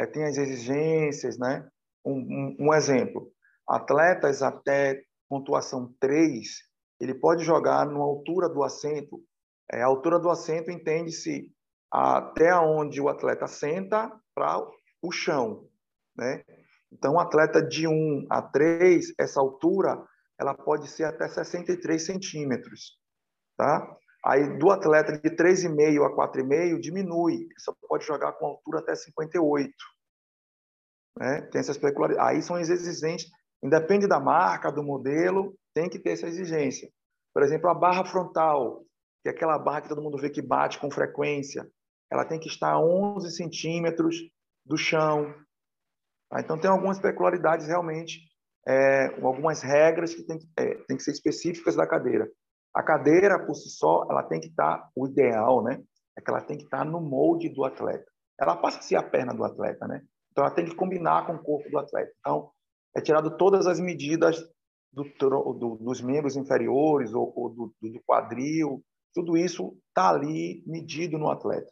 é, 0.00 0.06
tem 0.06 0.24
as 0.24 0.38
exigências, 0.38 1.38
né? 1.38 1.68
Um, 2.02 2.14
um, 2.14 2.56
um, 2.60 2.74
exemplo, 2.74 3.30
atletas 3.68 4.42
até 4.42 5.02
pontuação 5.28 5.94
3, 6.00 6.48
ele 6.98 7.14
pode 7.14 7.44
jogar 7.44 7.84
na 7.84 7.98
altura 7.98 8.48
do 8.48 8.62
assento. 8.62 9.22
É, 9.70 9.82
a 9.82 9.86
altura 9.86 10.18
do 10.18 10.30
assento 10.30 10.70
entende-se 10.70 11.52
até 11.92 12.54
onde 12.56 13.00
o 13.00 13.08
atleta 13.08 13.46
senta 13.46 14.10
para 14.34 14.66
o 15.02 15.12
chão, 15.12 15.68
né? 16.16 16.42
Então, 16.90 17.20
atleta 17.20 17.62
de 17.62 17.86
1 17.86 18.26
a 18.30 18.42
3, 18.42 19.14
essa 19.18 19.38
altura, 19.38 20.02
ela 20.40 20.54
pode 20.54 20.88
ser 20.88 21.04
até 21.04 21.28
63 21.28 22.04
centímetros, 22.04 22.98
tá? 23.56 23.96
Aí, 24.24 24.58
do 24.58 24.70
atleta 24.70 25.12
de 25.12 25.30
3,5 25.30 26.04
a 26.04 26.14
4,5, 26.14 26.78
diminui. 26.78 27.48
Só 27.58 27.74
pode 27.88 28.04
jogar 28.04 28.32
com 28.32 28.46
altura 28.46 28.80
até 28.80 28.94
58. 28.94 29.72
Né? 31.18 31.42
Tem 31.50 31.60
essas 31.60 31.78
peculiaridades. 31.78 32.28
Aí 32.28 32.42
são 32.42 32.56
as 32.56 32.68
exigências. 32.68 33.30
Independe 33.62 34.06
da 34.06 34.20
marca, 34.20 34.70
do 34.70 34.82
modelo, 34.82 35.54
tem 35.74 35.88
que 35.88 35.98
ter 35.98 36.10
essa 36.10 36.26
exigência. 36.26 36.90
Por 37.32 37.42
exemplo, 37.42 37.70
a 37.70 37.74
barra 37.74 38.04
frontal, 38.04 38.84
que 39.22 39.28
é 39.28 39.32
aquela 39.32 39.58
barra 39.58 39.82
que 39.82 39.88
todo 39.88 40.02
mundo 40.02 40.18
vê 40.18 40.30
que 40.30 40.42
bate 40.42 40.78
com 40.78 40.90
frequência, 40.90 41.70
ela 42.10 42.24
tem 42.24 42.40
que 42.40 42.48
estar 42.48 42.72
a 42.72 42.80
11 42.80 43.30
centímetros 43.30 44.16
do 44.64 44.76
chão. 44.76 45.32
Tá? 46.28 46.40
Então, 46.40 46.58
tem 46.58 46.70
algumas 46.70 46.98
peculiaridades 46.98 47.66
realmente, 47.66 48.20
é, 48.66 49.06
algumas 49.22 49.62
regras 49.62 50.14
que 50.14 50.22
tem 50.24 50.38
é, 50.58 50.74
tem 50.86 50.96
que 50.96 51.02
ser 51.02 51.12
específicas 51.12 51.76
da 51.76 51.86
cadeira. 51.86 52.30
A 52.74 52.82
cadeira, 52.82 53.44
por 53.44 53.54
si 53.54 53.68
só, 53.68 54.06
ela 54.08 54.22
tem 54.22 54.40
que 54.40 54.48
estar, 54.48 54.88
o 54.94 55.06
ideal, 55.06 55.62
né? 55.62 55.82
É 56.16 56.20
que 56.20 56.30
ela 56.30 56.40
tem 56.40 56.56
que 56.56 56.64
estar 56.64 56.84
no 56.84 57.00
molde 57.00 57.48
do 57.48 57.64
atleta. 57.64 58.04
Ela 58.38 58.56
passa 58.56 58.78
a 58.78 58.82
ser 58.82 58.96
a 58.96 59.02
perna 59.02 59.34
do 59.34 59.44
atleta, 59.44 59.86
né? 59.86 60.02
Então, 60.30 60.44
ela 60.44 60.54
tem 60.54 60.64
que 60.64 60.74
combinar 60.74 61.26
com 61.26 61.34
o 61.34 61.42
corpo 61.42 61.68
do 61.68 61.78
atleta. 61.78 62.12
Então, 62.20 62.50
é 62.96 63.00
tirado 63.00 63.36
todas 63.36 63.66
as 63.66 63.80
medidas 63.80 64.40
do, 64.92 65.04
do, 65.04 65.76
dos 65.76 66.00
membros 66.00 66.36
inferiores 66.36 67.12
ou, 67.14 67.32
ou 67.36 67.50
do, 67.50 67.74
do, 67.80 68.00
quadril, 68.04 68.82
tudo 69.14 69.36
isso 69.36 69.76
está 69.88 70.10
ali 70.10 70.62
medido 70.66 71.18
no 71.18 71.30
atleta. 71.30 71.70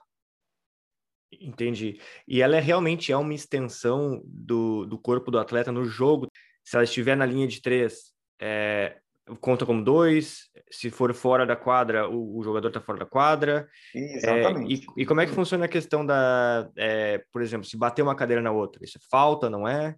Entendi. 1.30 2.00
E 2.26 2.40
ela 2.40 2.56
é, 2.56 2.60
realmente 2.60 3.12
é 3.12 3.16
uma 3.16 3.34
extensão 3.34 4.22
do, 4.24 4.98
corpo 4.98 5.30
do 5.30 5.38
atleta 5.38 5.70
no 5.70 5.84
jogo. 5.84 6.26
Se 6.64 6.76
ela 6.76 6.84
estiver 6.84 7.16
na 7.16 7.26
linha 7.26 7.46
de 7.46 7.60
três, 7.60 8.12
é, 8.40 8.98
conta 9.40 9.66
como 9.66 9.82
dois. 9.82 10.48
Se 10.70 10.90
for 10.90 11.12
fora 11.14 11.46
da 11.46 11.56
quadra, 11.56 12.08
o, 12.08 12.38
o 12.38 12.42
jogador 12.42 12.68
está 12.68 12.80
fora 12.80 12.98
da 12.98 13.06
quadra. 13.06 13.68
Exatamente. 13.94 14.86
É, 14.86 14.92
e, 14.96 15.02
e, 15.02 15.06
como 15.06 15.20
é 15.20 15.26
que 15.26 15.32
funciona 15.32 15.64
a 15.64 15.68
questão 15.68 16.04
da, 16.04 16.70
é, 16.76 17.22
por 17.32 17.42
exemplo, 17.42 17.66
se 17.66 17.76
bater 17.76 18.02
uma 18.02 18.16
cadeira 18.16 18.42
na 18.42 18.50
outra? 18.52 18.84
Isso 18.84 18.98
é 18.98 19.00
falta, 19.10 19.48
não 19.48 19.66
é? 19.66 19.96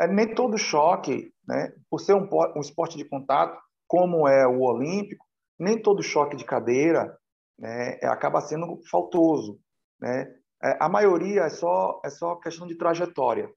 É 0.00 0.06
nem 0.06 0.34
todo 0.34 0.58
choque, 0.58 1.32
né? 1.46 1.72
Por 1.88 2.00
ser 2.00 2.14
um, 2.14 2.28
um 2.56 2.60
esporte 2.60 2.96
de 2.96 3.04
contato, 3.04 3.58
como 3.86 4.26
é 4.26 4.46
o 4.46 4.60
olímpico, 4.60 5.24
nem 5.58 5.80
todo 5.80 6.02
choque 6.02 6.36
de 6.36 6.44
cadeira, 6.44 7.16
né, 7.58 7.98
acaba 8.02 8.40
sendo 8.40 8.80
faltoso, 8.90 9.60
né? 10.00 10.34
É, 10.62 10.76
a 10.80 10.88
maioria 10.88 11.42
é 11.42 11.50
só 11.50 12.00
é 12.04 12.10
só 12.10 12.36
questão 12.36 12.66
de 12.66 12.76
trajetória, 12.76 13.50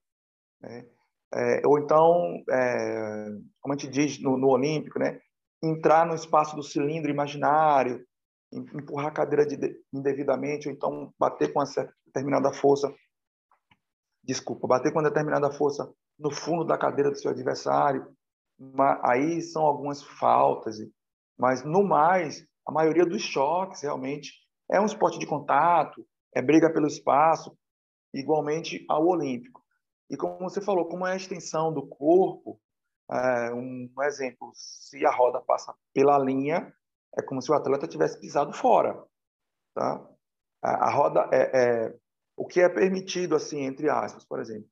né? 0.60 0.86
É, 1.34 1.66
ou 1.66 1.78
então, 1.78 2.42
é, 2.50 3.26
como 3.60 3.74
a 3.74 3.76
gente 3.76 3.90
diz 3.90 4.20
no, 4.20 4.36
no, 4.38 4.48
Olímpico, 4.48 4.98
né? 4.98 5.20
entrar 5.62 6.06
no 6.06 6.14
espaço 6.14 6.56
do 6.56 6.62
cilindro 6.62 7.10
imaginário, 7.10 8.04
empurrar 8.52 9.08
a 9.08 9.12
cadeira 9.12 9.44
de, 9.44 9.56
indevidamente, 9.92 10.68
ou 10.68 10.74
então 10.74 11.12
bater 11.18 11.52
com 11.52 11.60
uma 11.60 11.66
determinada 12.06 12.52
força, 12.52 12.92
desculpa, 14.24 14.66
bater 14.66 14.92
com 14.92 15.00
uma 15.00 15.08
determinada 15.08 15.50
força 15.50 15.92
no 16.18 16.30
fundo 16.30 16.64
da 16.64 16.78
cadeira 16.78 17.10
do 17.10 17.18
seu 17.18 17.30
adversário. 17.30 18.06
Aí 19.02 19.42
são 19.42 19.62
algumas 19.62 20.02
faltas, 20.02 20.78
mas 21.38 21.62
no 21.62 21.84
mais, 21.84 22.44
a 22.66 22.72
maioria 22.72 23.04
dos 23.04 23.22
choques 23.22 23.82
realmente 23.82 24.32
é 24.70 24.80
um 24.80 24.86
esporte 24.86 25.18
de 25.18 25.26
contato, 25.26 26.04
é 26.34 26.42
briga 26.42 26.72
pelo 26.72 26.86
espaço, 26.86 27.56
igualmente 28.12 28.84
ao 28.88 29.06
olímpico. 29.06 29.62
E 30.10 30.16
como 30.16 30.38
você 30.38 30.60
falou, 30.60 30.88
como 30.88 31.06
é 31.06 31.12
a 31.12 31.16
extensão 31.16 31.72
do 31.72 31.86
corpo, 31.86 32.60
é, 33.10 33.52
um 33.52 33.90
exemplo, 34.02 34.50
se 34.54 35.04
a 35.04 35.10
roda 35.10 35.40
passa 35.40 35.74
pela 35.94 36.18
linha, 36.18 36.72
é 37.16 37.22
como 37.22 37.40
se 37.40 37.50
o 37.50 37.54
atleta 37.54 37.86
tivesse 37.86 38.20
pisado 38.20 38.52
fora. 38.52 39.02
Tá? 39.74 40.06
A, 40.62 40.90
roda 40.90 41.28
é, 41.32 41.60
é, 41.86 41.98
o 42.36 42.46
que 42.46 42.60
é 42.60 42.68
permitido, 42.68 43.34
assim, 43.34 43.60
entre 43.60 43.88
aspas, 43.88 44.24
por 44.24 44.40
exemplo. 44.40 44.68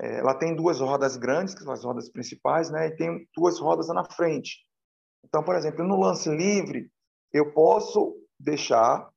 É, 0.00 0.20
ela 0.20 0.34
tem 0.34 0.54
duas 0.54 0.80
rodas 0.80 1.16
grandes, 1.16 1.54
que 1.54 1.62
são 1.62 1.72
as 1.72 1.84
rodas 1.84 2.08
principais, 2.08 2.70
né? 2.70 2.88
e 2.88 2.96
tem 2.96 3.28
duas 3.36 3.58
rodas 3.58 3.88
na 3.88 4.04
frente. 4.04 4.64
Então, 5.24 5.42
por 5.42 5.56
exemplo, 5.56 5.84
no 5.84 5.98
lance 5.98 6.28
livre, 6.28 6.90
eu 7.32 7.52
posso 7.52 8.16
deixar 8.38 9.10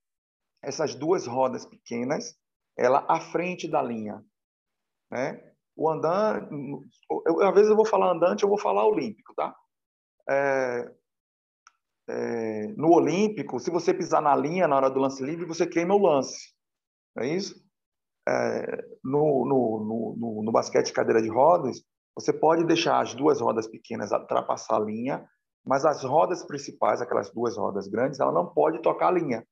essas 0.62 0.96
duas 0.96 1.26
rodas 1.26 1.66
pequenas 1.66 2.36
ela 2.78 3.06
à 3.08 3.20
frente 3.20 3.68
da 3.68 3.82
linha, 3.82 4.24
né? 5.10 5.51
O 5.82 5.90
andante, 5.90 6.48
eu, 7.26 7.42
às 7.42 7.56
vezes 7.56 7.72
eu 7.72 7.76
vou 7.76 7.88
falar 7.88 8.12
andante, 8.12 8.44
eu 8.44 8.50
vou 8.50 8.58
falar 8.60 8.86
olímpico, 8.86 9.34
tá? 9.34 9.52
É, 10.30 10.92
é, 12.08 12.68
no 12.78 12.94
olímpico, 12.94 13.60
se 13.60 13.72
você 13.72 13.92
pisar 13.92 14.22
na 14.22 14.36
linha 14.36 14.68
na 14.68 14.76
hora 14.76 14.92
do 14.92 15.00
lance 15.00 15.24
livre, 15.24 15.44
você 15.44 15.66
queima 15.66 15.96
o 15.96 15.98
lance, 15.98 16.54
não 17.16 17.24
é 17.24 17.30
isso? 17.30 17.60
É, 18.30 18.86
no, 19.04 19.44
no, 19.44 20.16
no, 20.20 20.44
no, 20.44 20.52
basquete 20.52 20.94
cadeira 20.94 21.20
de 21.20 21.30
rodas, 21.30 21.84
você 22.14 22.32
pode 22.32 22.64
deixar 22.66 23.02
as 23.02 23.16
duas 23.16 23.42
rodas 23.42 23.68
pequenas 23.68 24.12
ultrapassar 24.12 24.76
a 24.76 24.86
linha, 24.86 25.28
mas 25.66 25.84
as 25.84 26.04
rodas 26.04 26.46
principais, 26.46 27.02
aquelas 27.02 27.34
duas 27.34 27.58
rodas 27.58 27.88
grandes, 27.88 28.20
ela 28.20 28.32
não 28.32 28.46
pode 28.54 28.84
tocar 28.84 29.08
a 29.08 29.18
linha. 29.20 29.44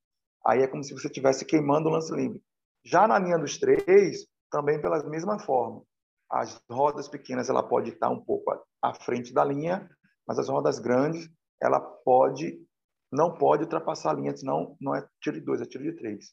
Aí 0.46 0.62
é 0.62 0.68
como 0.68 0.84
se 0.84 0.92
você 0.92 1.08
estivesse 1.08 1.44
queimando 1.44 1.88
o 1.88 1.92
lance 1.92 2.14
livre. 2.14 2.40
Já 2.84 3.08
na 3.08 3.18
linha 3.18 3.36
dos 3.36 3.58
três, 3.58 4.28
também 4.48 4.80
pela 4.80 5.02
mesma 5.08 5.36
forma 5.40 5.82
as 6.30 6.60
rodas 6.70 7.08
pequenas 7.08 7.48
ela 7.48 7.62
pode 7.62 7.90
estar 7.90 8.08
um 8.08 8.20
pouco 8.20 8.52
à 8.82 8.94
frente 8.94 9.32
da 9.32 9.44
linha, 9.44 9.88
mas 10.26 10.38
as 10.38 10.48
rodas 10.48 10.78
grandes 10.78 11.28
ela 11.60 11.80
pode 11.80 12.64
não 13.12 13.34
pode 13.34 13.64
ultrapassar 13.64 14.10
a 14.10 14.14
linha, 14.14 14.36
senão 14.36 14.76
não 14.80 14.94
é 14.94 15.04
tiro 15.20 15.38
de 15.38 15.44
dois, 15.44 15.60
é 15.60 15.64
tiro 15.64 15.82
de 15.82 15.92
três. 15.92 16.32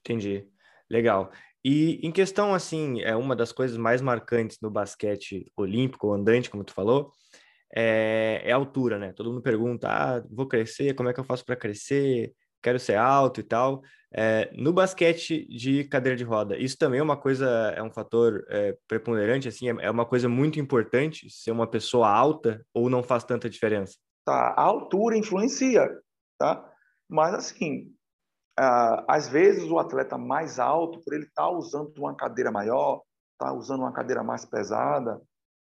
Entendi. 0.00 0.48
Legal. 0.90 1.30
E 1.64 2.00
em 2.06 2.12
questão, 2.12 2.52
assim, 2.52 3.00
é 3.02 3.16
uma 3.16 3.36
das 3.36 3.52
coisas 3.52 3.76
mais 3.76 4.02
marcantes 4.02 4.58
no 4.60 4.70
basquete 4.70 5.50
olímpico, 5.56 6.12
andante, 6.12 6.50
como 6.50 6.64
tu 6.64 6.74
falou, 6.74 7.12
é, 7.74 8.42
é 8.44 8.52
a 8.52 8.56
altura, 8.56 8.98
né? 8.98 9.12
Todo 9.12 9.30
mundo 9.30 9.42
pergunta, 9.42 9.88
ah, 9.88 10.22
vou 10.30 10.46
crescer, 10.46 10.94
como 10.94 11.08
é 11.08 11.14
que 11.14 11.20
eu 11.20 11.24
faço 11.24 11.44
para 11.44 11.56
crescer? 11.56 12.34
Quero 12.62 12.78
ser 12.78 12.96
alto 12.96 13.40
e 13.40 13.44
tal. 13.44 13.80
É, 14.16 14.48
no 14.54 14.72
basquete 14.72 15.44
de 15.48 15.82
cadeira 15.88 16.16
de 16.16 16.22
roda, 16.22 16.56
isso 16.56 16.78
também 16.78 17.00
é 17.00 17.02
uma 17.02 17.16
coisa, 17.16 17.48
é 17.76 17.82
um 17.82 17.90
fator 17.90 18.46
é, 18.48 18.78
preponderante, 18.86 19.48
assim, 19.48 19.68
é, 19.68 19.86
é 19.86 19.90
uma 19.90 20.06
coisa 20.06 20.28
muito 20.28 20.60
importante 20.60 21.28
ser 21.28 21.50
uma 21.50 21.66
pessoa 21.66 22.08
alta 22.08 22.64
ou 22.72 22.88
não 22.88 23.02
faz 23.02 23.24
tanta 23.24 23.50
diferença? 23.50 23.96
Tá, 24.24 24.54
a 24.56 24.62
altura 24.62 25.16
influencia, 25.16 25.90
tá? 26.38 26.64
Mas 27.08 27.34
assim, 27.34 27.92
às 29.08 29.28
vezes 29.28 29.68
o 29.68 29.80
atleta 29.80 30.16
mais 30.16 30.60
alto, 30.60 31.00
por 31.04 31.12
ele 31.12 31.24
estar 31.24 31.42
tá 31.42 31.50
usando 31.50 31.98
uma 31.98 32.14
cadeira 32.14 32.52
maior, 32.52 33.02
tá 33.36 33.52
usando 33.52 33.80
uma 33.80 33.92
cadeira 33.92 34.22
mais 34.22 34.44
pesada, 34.44 35.20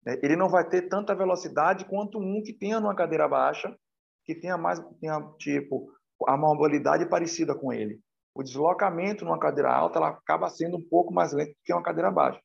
né, 0.05 0.21
ele 0.23 0.37
não 0.37 0.49
vai 0.49 0.63
ter 0.69 0.83
tanta 0.83 1.17
velocidade 1.17 1.85
quanto 1.85 2.21
um 2.21 2.41
que 2.45 2.53
tenha 2.53 2.79
uma 2.79 2.95
cadeira 2.95 3.27
baixa, 3.27 3.77
que 4.25 4.37
tenha 4.37 4.57
mais, 4.57 4.81
tenha 5.01 5.21
tipo 5.37 5.93
a 6.29 6.37
mobilidade 6.37 7.07
parecida 7.07 7.53
com 7.53 7.73
ele 7.73 8.01
o 8.37 8.43
deslocamento 8.43 9.25
numa 9.25 9.39
cadeira 9.39 9.73
alta 9.73 9.99
ela 9.99 10.09
acaba 10.11 10.51
sendo 10.51 10.77
um 10.77 10.83
pouco 10.83 11.13
mais 11.13 11.33
lento 11.33 11.57
que 11.65 11.73
uma 11.73 11.83
cadeira 11.83 12.11
baixa. 12.11 12.39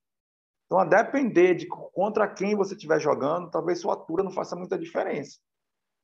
Então, 0.65 0.79
a 0.79 0.85
depender 0.85 1.53
de 1.53 1.67
contra 1.67 2.33
quem 2.33 2.55
você 2.55 2.75
estiver 2.75 2.97
jogando, 2.97 3.51
talvez 3.51 3.81
sua 3.81 3.93
altura 3.93 4.23
não 4.23 4.31
faça 4.31 4.55
muita 4.55 4.79
diferença. 4.79 5.37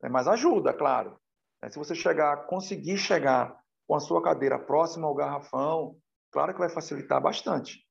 Né? 0.03 0.09
Mas 0.09 0.27
ajuda, 0.27 0.73
claro. 0.73 1.17
Né? 1.63 1.69
Se 1.69 1.79
você 1.79 1.95
chegar, 1.95 2.47
conseguir 2.47 2.97
chegar 2.97 3.57
com 3.87 3.95
a 3.95 3.99
sua 4.01 4.21
cadeira 4.21 4.59
próxima 4.59 5.07
ao 5.07 5.15
garrafão, 5.15 5.95
claro 6.33 6.51
que 6.51 6.59
vai 6.59 6.67
facilitar 6.67 7.21
bastante. 7.21 7.81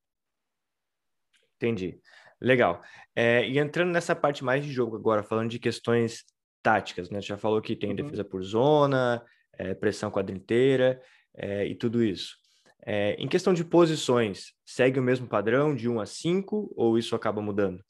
Entendi. 1.56 1.98
Legal. 2.38 2.82
É, 3.14 3.48
e 3.48 3.58
entrando 3.58 3.90
nessa 3.90 4.14
parte 4.14 4.44
mais 4.44 4.62
de 4.62 4.70
jogo 4.70 4.96
agora, 4.96 5.22
falando 5.22 5.48
de 5.48 5.58
questões 5.58 6.26
táticas, 6.62 7.08
né? 7.08 7.22
Você 7.22 7.28
já 7.28 7.38
falou 7.38 7.62
que 7.62 7.74
tem 7.74 7.90
uhum. 7.90 7.96
defesa 7.96 8.22
por 8.22 8.42
zona, 8.42 9.24
é, 9.54 9.72
pressão 9.72 10.10
quadra 10.10 10.36
inteira 10.36 11.00
é, 11.36 11.66
e 11.66 11.74
tudo 11.74 12.02
isso. 12.02 12.36
É, 12.84 13.14
em 13.14 13.28
questão 13.28 13.52
de 13.52 13.64
posições, 13.64 14.52
segue 14.64 15.00
o 15.00 15.02
mesmo 15.02 15.28
padrão 15.28 15.74
de 15.74 15.88
1 15.88 16.00
a 16.00 16.06
5 16.06 16.72
ou 16.76 16.96
isso 16.96 17.16
acaba 17.16 17.42
mudando? 17.42 17.82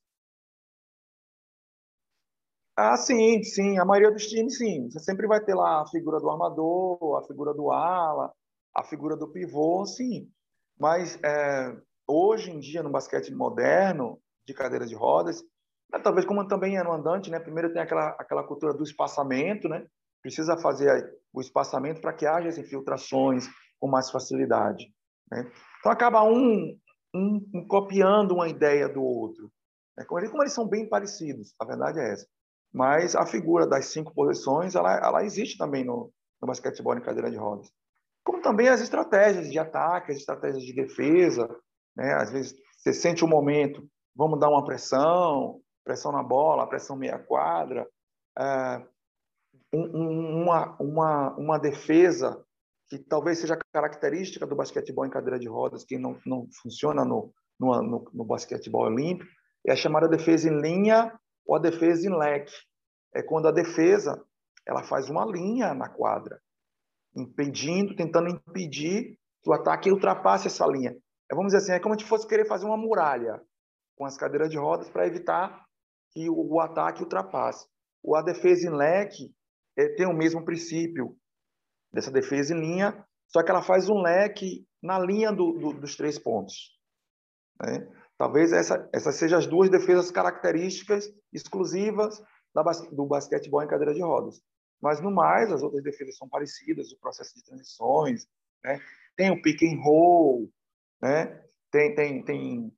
Ah, 2.74 2.96
sim, 2.96 3.42
sim. 3.42 3.78
A 3.78 3.84
maioria 3.84 4.10
dos 4.10 4.26
times, 4.26 4.58
sim. 4.58 4.90
Você 4.90 5.00
sempre 5.00 5.26
vai 5.26 5.42
ter 5.42 5.54
lá 5.54 5.82
a 5.82 5.86
figura 5.86 6.20
do 6.20 6.28
armador, 6.28 7.16
a 7.16 7.26
figura 7.26 7.54
do 7.54 7.70
ala, 7.70 8.32
a 8.74 8.84
figura 8.84 9.16
do 9.16 9.28
pivô, 9.28 9.84
sim. 9.86 10.30
Mas 10.78 11.18
é, 11.22 11.74
hoje 12.06 12.50
em 12.50 12.58
dia, 12.58 12.82
no 12.82 12.90
basquete 12.90 13.32
moderno, 13.34 14.20
de 14.46 14.52
cadeira 14.52 14.86
de 14.86 14.94
rodas, 14.94 15.42
né, 15.90 15.98
talvez 15.98 16.26
como 16.26 16.46
também 16.46 16.76
é 16.76 16.82
no 16.82 16.92
andante, 16.92 17.30
né? 17.30 17.40
Primeiro 17.40 17.72
tem 17.72 17.82
aquela, 17.82 18.10
aquela 18.18 18.44
cultura 18.44 18.74
do 18.74 18.84
espaçamento, 18.84 19.68
né? 19.68 19.86
Precisa 20.26 20.56
fazer 20.56 21.08
o 21.32 21.40
espaçamento 21.40 22.00
para 22.00 22.12
que 22.12 22.26
haja 22.26 22.48
as 22.48 22.58
infiltrações 22.58 23.48
com 23.78 23.88
mais 23.88 24.10
facilidade. 24.10 24.92
Né? 25.30 25.48
Então, 25.78 25.92
acaba 25.92 26.24
um, 26.24 26.76
um, 27.14 27.48
um, 27.54 27.68
copiando 27.68 28.32
uma 28.32 28.48
ideia 28.48 28.88
do 28.88 29.00
outro. 29.04 29.48
Né? 29.96 30.04
Como, 30.04 30.18
eles, 30.18 30.30
como 30.30 30.42
eles 30.42 30.52
são 30.52 30.66
bem 30.66 30.88
parecidos, 30.88 31.54
a 31.60 31.64
verdade 31.64 32.00
é 32.00 32.12
essa. 32.12 32.26
Mas 32.74 33.14
a 33.14 33.24
figura 33.24 33.68
das 33.68 33.86
cinco 33.86 34.12
posições, 34.12 34.74
ela, 34.74 34.96
ela 34.98 35.24
existe 35.24 35.56
também 35.56 35.84
no, 35.84 36.12
no 36.42 36.48
basquetebol 36.48 36.96
em 36.96 37.02
cadeira 37.02 37.30
de 37.30 37.36
rodas. 37.36 37.70
Como 38.24 38.42
também 38.42 38.68
as 38.68 38.80
estratégias 38.80 39.48
de 39.48 39.58
ataque, 39.60 40.10
as 40.10 40.18
estratégias 40.18 40.64
de 40.64 40.74
defesa. 40.74 41.48
Né? 41.96 42.14
Às 42.14 42.32
vezes 42.32 42.56
você 42.78 42.92
sente 42.92 43.24
um 43.24 43.28
momento, 43.28 43.88
vamos 44.12 44.40
dar 44.40 44.48
uma 44.48 44.64
pressão, 44.64 45.60
pressão 45.84 46.10
na 46.10 46.24
bola, 46.24 46.68
pressão 46.68 46.96
meia 46.96 47.16
quadra, 47.16 47.86
é, 48.36 48.82
um, 49.78 50.42
uma, 50.42 50.76
uma, 50.80 51.36
uma 51.36 51.58
defesa 51.58 52.42
que 52.88 52.98
talvez 52.98 53.38
seja 53.38 53.58
característica 53.72 54.46
do 54.46 54.54
basquetebol 54.54 55.06
em 55.06 55.10
cadeira 55.10 55.38
de 55.38 55.48
rodas, 55.48 55.84
que 55.84 55.98
não, 55.98 56.18
não 56.24 56.48
funciona 56.62 57.04
no, 57.04 57.32
no, 57.58 57.82
no, 57.82 58.10
no 58.12 58.24
basquetebol 58.24 58.86
olímpico, 58.86 59.30
é 59.66 59.72
a 59.72 59.76
chamada 59.76 60.08
defesa 60.08 60.48
em 60.48 60.60
linha 60.60 61.12
ou 61.44 61.56
a 61.56 61.58
defesa 61.58 62.06
em 62.06 62.16
leque. 62.16 62.54
É 63.14 63.22
quando 63.22 63.48
a 63.48 63.52
defesa 63.52 64.22
ela 64.66 64.82
faz 64.82 65.08
uma 65.08 65.24
linha 65.24 65.74
na 65.74 65.88
quadra, 65.88 66.40
impedindo, 67.14 67.94
tentando 67.96 68.28
impedir 68.28 69.18
que 69.42 69.50
o 69.50 69.52
ataque 69.52 69.90
ultrapasse 69.90 70.48
essa 70.48 70.66
linha. 70.66 70.96
É, 71.30 71.34
vamos 71.34 71.52
dizer 71.52 71.58
assim, 71.58 71.72
é 71.72 71.80
como 71.80 71.98
se 71.98 72.06
fosse 72.06 72.26
querer 72.26 72.46
fazer 72.46 72.66
uma 72.66 72.76
muralha 72.76 73.40
com 73.96 74.04
as 74.04 74.16
cadeiras 74.16 74.50
de 74.50 74.58
rodas 74.58 74.88
para 74.90 75.06
evitar 75.06 75.64
que 76.12 76.28
o, 76.28 76.54
o, 76.54 76.60
ataque 76.60 77.02
ultrapasse. 77.02 77.66
O, 78.02 78.14
a 78.16 78.22
defesa 78.22 78.68
em 78.68 78.70
leque 78.70 79.32
tem 79.96 80.06
o 80.06 80.12
mesmo 80.12 80.44
princípio 80.44 81.16
dessa 81.92 82.10
defesa 82.10 82.54
em 82.54 82.60
linha, 82.60 83.06
só 83.28 83.42
que 83.42 83.50
ela 83.50 83.62
faz 83.62 83.88
um 83.88 84.00
leque 84.00 84.66
na 84.82 84.98
linha 84.98 85.32
do, 85.32 85.52
do, 85.52 85.72
dos 85.72 85.96
três 85.96 86.18
pontos. 86.18 86.78
Né? 87.60 87.86
Talvez 88.18 88.52
essa, 88.52 88.88
essas 88.92 89.16
sejam 89.16 89.38
as 89.38 89.46
duas 89.46 89.68
defesas 89.68 90.10
características 90.10 91.12
exclusivas 91.32 92.22
da, 92.54 92.62
do 92.92 93.06
basquetebol 93.06 93.62
em 93.62 93.68
cadeira 93.68 93.92
de 93.92 94.02
rodas. 94.02 94.40
Mas, 94.80 95.00
no 95.00 95.10
mais, 95.10 95.50
as 95.52 95.62
outras 95.62 95.82
defesas 95.82 96.16
são 96.16 96.28
parecidas, 96.28 96.92
o 96.92 96.98
processo 96.98 97.34
de 97.34 97.44
transições, 97.44 98.26
né? 98.64 98.80
tem 99.16 99.30
o 99.30 99.40
pick 99.40 99.62
and 99.62 99.80
roll, 99.82 100.50
né? 101.02 101.42
tem, 101.70 101.94
tem, 101.94 102.24
tem 102.24 102.72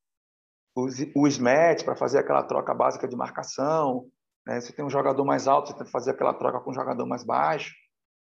o, 0.75 0.87
o 0.87 1.85
para 1.85 1.97
fazer 1.97 2.19
aquela 2.19 2.45
troca 2.45 2.73
básica 2.75 3.09
de 3.09 3.17
marcação, 3.17 4.09
né? 4.49 4.61
você 4.61 4.73
tem 4.73 4.85
um 4.85 4.91
jogador 4.91 5.25
mais 5.25 5.47
alto, 5.47 5.69
você 5.69 5.77
tem 5.77 5.85
que 5.85 5.93
fazer 5.93 6.13
aquela 6.13 6.33
troca 6.33 6.59
com 6.61 6.71
um 6.71 6.75
jogador 6.75 7.07
mais 7.07 7.23
baixo, 7.23 7.75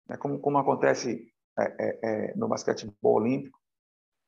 né? 0.10 0.18
como, 0.18 0.38
como 0.40 0.58
acontece 0.58 1.32
é, 1.58 1.64
é, 1.64 2.00
é, 2.04 2.34
no 2.36 2.50
basquetebol 2.50 3.16
olímpico. 3.16 3.58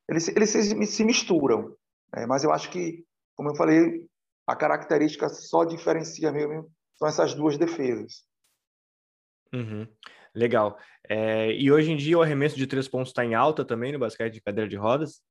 Eles, 0.08 0.29
eles 0.29 0.50
se, 0.50 0.86
se 0.86 1.03
misturam, 1.03 1.75
né? 2.15 2.25
mas 2.25 2.46
eu 2.46 2.53
acho 2.53 2.72
que, 2.72 3.06
como 3.36 3.50
eu 3.50 3.56
falei, 3.56 4.08
a 4.48 4.56
característica 4.56 5.27
só 5.27 5.65
diferencia 5.65 6.32
mesmo 6.32 6.72
são 6.98 7.08
essas 7.08 7.36
duas 7.36 7.58
defesas. 7.58 8.25
Uhum. 9.53 9.86
Legal. 10.34 10.77
É, 11.08 11.51
e 11.51 11.72
hoje 11.72 11.91
em 11.91 11.98
dia 11.98 12.18
o 12.18 12.22
arremesso 12.22 12.56
de 12.56 12.68
três 12.68 12.88
pontos 12.88 13.10
está 13.10 13.25
em 13.25 13.36
alta 13.36 13.65
também 13.65 13.91
no 13.91 14.00
basquete 14.00 14.34
de 14.34 14.41
cadeira 14.41 14.70
de 14.70 14.75
rodas? 14.77 15.22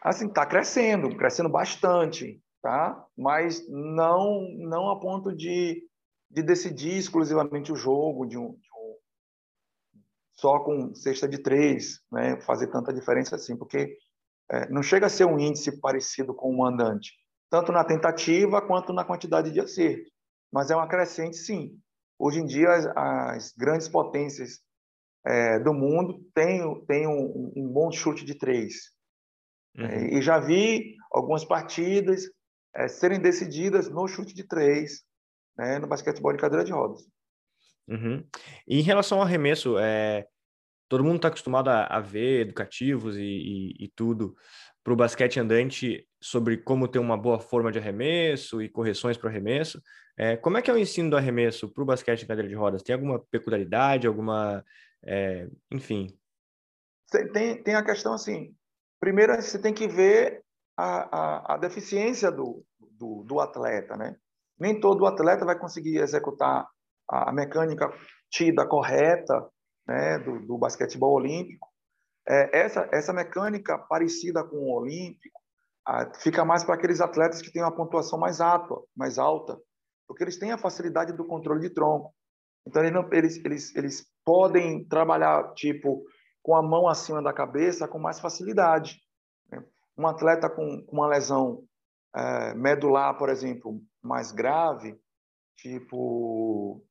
Assim, 0.00 0.26
está 0.26 0.46
crescendo, 0.46 1.14
crescendo 1.16 1.48
bastante, 1.48 2.40
tá? 2.62 3.06
Mas 3.16 3.66
não, 3.68 4.42
não 4.58 4.90
a 4.90 5.00
ponto 5.00 5.34
de, 5.34 5.86
de 6.30 6.42
decidir 6.42 6.96
exclusivamente 6.96 7.72
o 7.72 7.76
jogo, 7.76 8.26
de 8.26 8.36
um, 8.36 8.52
de 8.52 8.68
um 8.74 8.96
só 10.34 10.60
com 10.60 10.94
cesta 10.94 11.28
de 11.28 11.38
três, 11.38 12.00
né? 12.10 12.40
Fazer 12.40 12.68
tanta 12.68 12.92
diferença 12.92 13.36
assim, 13.36 13.56
porque 13.56 13.96
é, 14.50 14.68
não 14.70 14.82
chega 14.82 15.06
a 15.06 15.10
ser 15.10 15.24
um 15.24 15.38
índice 15.38 15.80
parecido 15.80 16.34
com 16.34 16.56
o 16.56 16.64
andante, 16.64 17.12
tanto 17.50 17.72
na 17.72 17.84
tentativa 17.84 18.62
quanto 18.62 18.92
na 18.92 19.04
quantidade 19.04 19.50
de 19.50 19.60
acerto. 19.60 20.10
Mas 20.52 20.70
é 20.70 20.76
uma 20.76 20.88
crescente, 20.88 21.36
sim. 21.36 21.78
Hoje 22.18 22.40
em 22.40 22.46
dia, 22.46 22.70
as, 22.70 22.86
as 22.96 23.52
grandes 23.52 23.88
potências 23.88 24.60
é, 25.26 25.58
do 25.58 25.74
mundo 25.74 26.24
têm, 26.34 26.84
têm 26.86 27.06
um, 27.06 27.52
um, 27.54 27.68
bom 27.68 27.90
chute 27.92 28.24
de 28.24 28.34
três. 28.34 28.92
Uhum. 29.76 29.84
É, 29.84 30.14
e 30.14 30.22
já 30.22 30.38
vi 30.38 30.96
algumas 31.12 31.44
partidas 31.44 32.24
é, 32.74 32.88
serem 32.88 33.20
decididas 33.20 33.88
no 33.88 34.06
chute 34.06 34.34
de 34.34 34.44
três, 34.44 35.02
né, 35.56 35.78
no 35.78 35.86
basquetebol 35.86 36.32
de 36.32 36.38
cadeira 36.38 36.64
de 36.64 36.72
rodas. 36.72 37.06
Uhum. 37.88 38.24
E 38.66 38.78
em 38.78 38.82
relação 38.82 39.18
ao 39.18 39.24
arremesso, 39.24 39.78
é, 39.78 40.26
todo 40.88 41.04
mundo 41.04 41.16
está 41.16 41.28
acostumado 41.28 41.68
a, 41.68 41.84
a, 41.84 42.00
ver 42.00 42.40
educativos 42.40 43.16
e, 43.16 43.22
e, 43.22 43.84
e 43.84 43.88
tudo 43.88 44.36
para 44.84 44.92
o 44.92 44.96
basquete 44.96 45.40
andante 45.40 46.06
sobre 46.20 46.58
como 46.58 46.88
ter 46.88 46.98
uma 46.98 47.16
boa 47.16 47.38
forma 47.38 47.72
de 47.72 47.78
arremesso 47.78 48.62
e 48.62 48.68
correções 48.68 49.16
para 49.16 49.26
o 49.26 49.30
arremesso. 49.30 49.82
É, 50.16 50.36
como 50.36 50.56
é 50.56 50.62
que 50.62 50.70
é 50.70 50.74
o 50.74 50.78
ensino 50.78 51.10
do 51.10 51.16
arremesso 51.16 51.72
para 51.72 51.82
o 51.82 51.86
basquete 51.86 52.22
em 52.22 52.26
cadeira 52.26 52.48
de 52.48 52.54
rodas? 52.54 52.82
Tem 52.82 52.94
alguma 52.94 53.18
peculiaridade, 53.30 54.06
alguma, 54.06 54.64
é, 55.04 55.48
enfim? 55.70 56.08
Tem, 57.32 57.62
tem 57.62 57.74
a 57.74 57.84
questão 57.84 58.12
assim. 58.12 58.54
Primeiro, 59.00 59.34
você 59.34 59.58
tem 59.58 59.72
que 59.72 59.86
ver 59.86 60.42
a, 60.78 61.08
a, 61.10 61.54
a 61.54 61.56
deficiência 61.56 62.30
do, 62.30 62.64
do, 62.92 63.24
do, 63.24 63.40
atleta, 63.40 63.96
né? 63.96 64.16
Nem 64.56 64.78
todo 64.78 65.06
atleta 65.06 65.44
vai 65.44 65.58
conseguir 65.58 65.98
executar 65.98 66.68
a 67.08 67.32
mecânica 67.32 67.92
tida 68.30 68.64
correta, 68.64 69.48
né, 69.86 70.18
do, 70.20 70.46
do 70.46 70.56
basquetebol 70.56 71.14
olímpico. 71.14 71.66
É, 72.28 72.60
essa 72.60 72.88
essa 72.92 73.12
mecânica 73.12 73.78
parecida 73.78 74.44
com 74.44 74.56
o 74.56 74.76
olímpico 74.76 75.40
a, 75.84 76.12
fica 76.20 76.44
mais 76.44 76.62
para 76.62 76.74
aqueles 76.74 77.00
atletas 77.00 77.42
que 77.42 77.50
têm 77.50 77.62
uma 77.62 77.74
pontuação 77.74 78.18
mais 78.18 78.40
alta, 78.40 78.74
mais 78.94 79.18
alta, 79.18 79.58
porque 80.06 80.22
eles 80.22 80.38
têm 80.38 80.52
a 80.52 80.58
facilidade 80.58 81.12
do 81.12 81.26
controle 81.26 81.60
de 81.60 81.70
tronco. 81.70 82.14
Então, 82.66 82.82
eles, 82.82 82.92
não, 82.92 83.08
eles, 83.12 83.44
eles, 83.44 83.74
eles 83.74 84.06
podem 84.24 84.86
trabalhar, 84.86 85.54
tipo, 85.54 86.04
com 86.42 86.54
a 86.54 86.62
mão 86.62 86.86
acima 86.86 87.22
da 87.22 87.32
cabeça 87.32 87.88
com 87.88 87.98
mais 87.98 88.20
facilidade. 88.20 89.00
Um 89.98 90.06
atleta 90.06 90.48
com, 90.48 90.82
com 90.84 90.96
uma 90.96 91.08
lesão 91.08 91.64
é, 92.14 92.54
medular, 92.54 93.16
por 93.18 93.28
exemplo, 93.28 93.80
mais 94.02 94.32
grave, 94.32 94.98
tipo, 95.56 96.82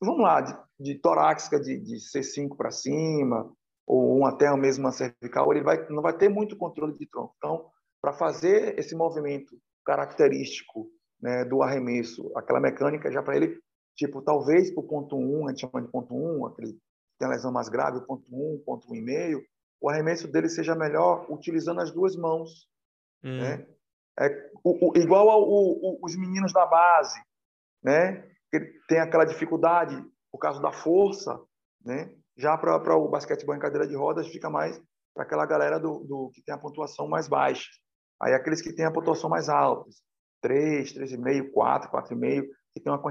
vamos 0.00 0.22
lá, 0.22 0.40
de, 0.40 0.56
de 0.78 0.94
torácica 0.96 1.60
de, 1.60 1.78
de 1.78 1.96
C5 1.96 2.56
para 2.56 2.70
cima, 2.70 3.50
ou 3.86 4.18
um 4.18 4.26
até 4.26 4.54
mesmo 4.56 4.84
uma 4.84 4.92
cervical, 4.92 5.52
ele 5.52 5.62
vai, 5.62 5.88
não 5.88 6.02
vai 6.02 6.16
ter 6.16 6.28
muito 6.28 6.56
controle 6.56 6.96
de 6.96 7.06
tronco. 7.06 7.34
Então, 7.36 7.66
para 8.00 8.12
fazer 8.12 8.78
esse 8.78 8.94
movimento 8.94 9.56
característico 9.84 10.88
né, 11.20 11.44
do 11.44 11.62
arremesso, 11.62 12.30
aquela 12.36 12.60
mecânica 12.60 13.10
já 13.10 13.22
para 13.22 13.36
ele, 13.36 13.58
tipo, 13.96 14.22
talvez 14.22 14.72
o 14.76 14.82
ponto 14.82 15.16
1, 15.16 15.46
a 15.46 15.50
gente 15.50 15.60
chama 15.60 15.82
de 15.82 15.90
ponto 15.90 16.14
1, 16.14 16.46
aquele 16.46 16.78
tem 17.18 17.28
a 17.28 17.32
lesão 17.32 17.52
mais 17.52 17.68
grave, 17.68 17.98
o 17.98 18.06
ponto 18.06 18.24
1, 18.32 18.62
ponto 18.64 18.88
1,5, 18.88 19.42
o 19.80 19.88
arremesso 19.88 20.28
dele 20.28 20.48
seja 20.48 20.74
melhor 20.74 21.26
utilizando 21.30 21.80
as 21.80 21.90
duas 21.90 22.14
mãos. 22.14 22.68
Hum. 23.24 23.38
Né? 23.38 23.66
É, 24.18 24.50
o, 24.62 24.90
o, 24.90 24.98
igual 24.98 25.30
ao, 25.30 25.42
o, 25.42 25.98
os 26.02 26.14
meninos 26.16 26.52
da 26.52 26.66
base, 26.66 27.18
né? 27.82 28.28
que 28.50 28.60
tem 28.88 29.00
aquela 29.00 29.24
dificuldade 29.24 29.96
por 30.30 30.38
causa 30.38 30.60
da 30.60 30.72
força, 30.72 31.40
né? 31.84 32.14
já 32.36 32.56
para 32.58 32.96
o 32.96 33.08
basquetebol 33.08 33.54
em 33.54 33.60
cadeira 33.60 33.86
de 33.86 33.94
rodas 33.96 34.28
fica 34.28 34.50
mais 34.50 34.80
para 35.14 35.24
aquela 35.24 35.46
galera 35.46 35.78
do, 35.78 36.00
do, 36.00 36.30
que 36.34 36.42
tem 36.42 36.54
a 36.54 36.58
pontuação 36.58 37.08
mais 37.08 37.26
baixa. 37.26 37.68
Aí 38.20 38.34
aqueles 38.34 38.60
que 38.60 38.72
têm 38.72 38.84
a 38.84 38.92
pontuação 38.92 39.30
mais 39.30 39.48
alta, 39.48 39.88
3, 40.42 40.92
3,5, 40.92 41.50
4, 41.52 41.90
4,5, 41.90 42.46
que 42.74 42.80
tem 42.80 42.92
uma 42.92 43.02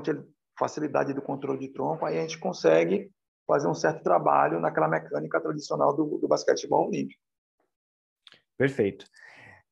facilidade 0.58 1.14
do 1.14 1.22
controle 1.22 1.60
de 1.60 1.70
tronco, 1.70 2.06
aí 2.06 2.18
a 2.18 2.22
gente 2.22 2.40
consegue 2.40 3.12
fazer 3.50 3.68
um 3.68 3.74
certo 3.74 4.04
trabalho 4.04 4.60
naquela 4.60 4.88
mecânica 4.88 5.42
tradicional 5.42 5.96
do, 5.96 6.20
do 6.20 6.28
basquetebol 6.28 6.88
olímpico. 6.88 7.20
Perfeito. 8.56 9.06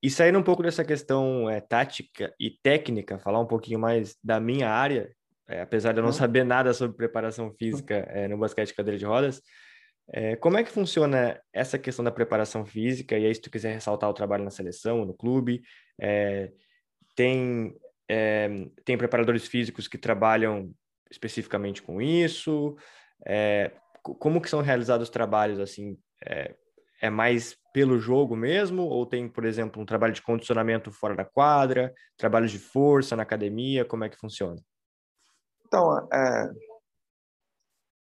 E 0.01 0.09
saindo 0.09 0.39
um 0.39 0.43
pouco 0.43 0.63
dessa 0.63 0.83
questão 0.83 1.49
é, 1.49 1.61
tática 1.61 2.33
e 2.39 2.49
técnica, 2.49 3.19
falar 3.19 3.39
um 3.39 3.45
pouquinho 3.45 3.79
mais 3.79 4.15
da 4.23 4.39
minha 4.39 4.69
área, 4.69 5.11
é, 5.47 5.61
apesar 5.61 5.91
de 5.91 5.99
eu 5.99 6.03
não 6.03 6.09
uhum. 6.09 6.17
saber 6.17 6.43
nada 6.43 6.73
sobre 6.73 6.97
preparação 6.97 7.51
física 7.51 7.95
é, 8.09 8.27
no 8.27 8.37
basquete 8.37 8.73
cadeira 8.73 8.97
de 8.97 9.05
rodas, 9.05 9.41
é, 10.09 10.35
como 10.37 10.57
é 10.57 10.63
que 10.63 10.71
funciona 10.71 11.39
essa 11.53 11.77
questão 11.77 12.03
da 12.03 12.11
preparação 12.11 12.65
física? 12.65 13.17
E 13.17 13.25
aí, 13.25 13.35
se 13.35 13.41
tu 13.41 13.51
quiser 13.51 13.73
ressaltar 13.73 14.09
o 14.09 14.13
trabalho 14.13 14.43
na 14.43 14.49
seleção, 14.49 15.05
no 15.05 15.13
clube, 15.13 15.61
é, 15.99 16.51
tem, 17.15 17.75
é, 18.07 18.47
tem 18.85 18.97
preparadores 18.97 19.47
físicos 19.47 19.87
que 19.87 19.97
trabalham 19.97 20.73
especificamente 21.11 21.81
com 21.81 22.01
isso? 22.01 22.77
É, 23.25 23.71
como 24.01 24.41
que 24.41 24.49
são 24.49 24.61
realizados 24.61 25.07
os 25.07 25.13
trabalhos, 25.13 25.59
assim, 25.59 25.97
é, 26.25 26.55
é, 27.01 27.09
mais 27.09 27.57
pelo 27.73 27.99
jogo 27.99 28.35
mesmo? 28.35 28.83
Ou 28.83 29.05
tem, 29.05 29.29
por 29.29 29.45
exemplo, 29.45 29.81
um 29.81 29.85
trabalho 29.85 30.13
de 30.13 30.21
condicionamento 30.21 30.91
fora 30.91 31.15
da 31.15 31.25
quadra, 31.25 31.93
trabalho 32.17 32.47
de 32.47 32.59
força 32.59 33.15
na 33.15 33.23
academia? 33.23 33.85
Como 33.85 34.03
é 34.03 34.09
que 34.09 34.17
funciona? 34.17 34.61
Então, 35.65 36.07
é, 36.11 36.49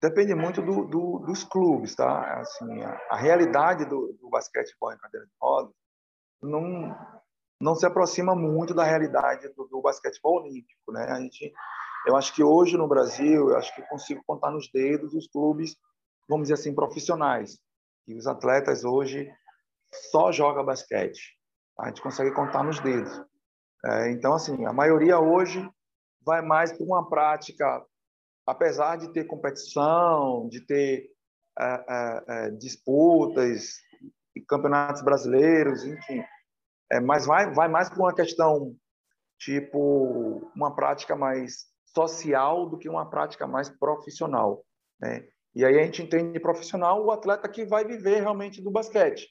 depende 0.02 0.36
muito 0.36 0.62
do, 0.62 0.86
do, 0.86 1.20
dos 1.26 1.44
clubes, 1.44 1.96
tá? 1.96 2.40
Assim, 2.40 2.82
a, 2.84 3.00
a 3.10 3.18
realidade 3.18 3.86
do, 3.86 4.16
do 4.22 4.30
basquetebol 4.30 4.94
em 4.94 4.98
cadeira 4.98 5.26
de 5.26 5.34
rodas 5.42 5.74
não, 6.42 6.96
não 7.60 7.76
se 7.76 7.86
aproxima 7.86 8.36
muito 8.36 8.74
da 8.74 8.84
realidade 8.84 9.48
do, 9.56 9.68
do, 9.68 9.82
basquetebol 9.82 10.44
olímpico, 10.44 10.92
né? 10.92 11.06
A 11.10 11.20
gente, 11.20 11.52
eu 12.08 12.16
acho 12.16 12.34
que 12.34 12.44
hoje 12.44 12.78
no 12.78 12.88
Brasil, 12.88 13.50
eu 13.50 13.58
acho 13.58 13.74
que 13.76 13.82
consigo 13.84 14.24
contar 14.26 14.52
nos 14.52 14.70
dedos 14.72 15.14
os 15.14 15.28
clubes 15.28 15.76
vamos 16.28 16.48
dizer 16.48 16.56
assim, 16.56 16.76
profissionais. 16.76 17.60
E 18.08 18.16
os 18.16 18.28
atletas 18.28 18.84
hoje 18.84 19.32
só 20.12 20.32
jogam 20.32 20.66
basquete. 20.66 21.38
A 21.80 21.88
gente 21.88 22.02
consegue 22.02 22.32
contar 22.32 22.64
nos 22.64 22.80
dedos. 22.80 23.12
É, 23.86 24.12
então, 24.12 24.34
assim, 24.34 24.66
a 24.66 24.74
maioria 24.74 25.20
hoje 25.20 25.68
vai 26.22 26.42
mais 26.42 26.74
para 26.74 26.86
uma 26.86 27.08
prática, 27.08 27.86
apesar 28.46 28.98
de 28.98 29.12
ter 29.14 29.26
competição, 29.26 30.48
de 30.50 30.66
ter 30.66 31.10
é, 31.60 31.86
é, 31.90 32.24
é 32.28 32.52
disputas, 32.52 33.78
campeonatos 34.48 35.02
brasileiros, 35.02 35.84
enfim, 35.84 36.24
é, 36.92 37.00
mas 37.00 37.26
vai, 37.26 37.52
vai 37.54 37.68
mais 37.68 37.90
para 37.90 38.00
uma 38.00 38.14
questão 38.14 38.76
tipo 39.40 40.52
uma 40.56 40.76
prática 40.76 41.16
mais 41.16 41.66
social 41.98 42.70
do 42.70 42.78
que 42.78 42.88
uma 42.88 43.10
prática 43.10 43.48
mais 43.48 43.70
profissional, 43.70 44.64
né? 45.02 45.28
E 45.56 45.66
aí 45.66 45.80
a 45.80 45.84
gente 45.84 46.04
entende 46.04 46.40
profissional 46.40 47.04
o 47.04 47.12
atleta 47.12 47.50
que 47.50 47.66
vai 47.66 47.84
viver 47.84 48.20
realmente 48.20 48.62
do 48.62 48.70
basquete, 48.70 49.28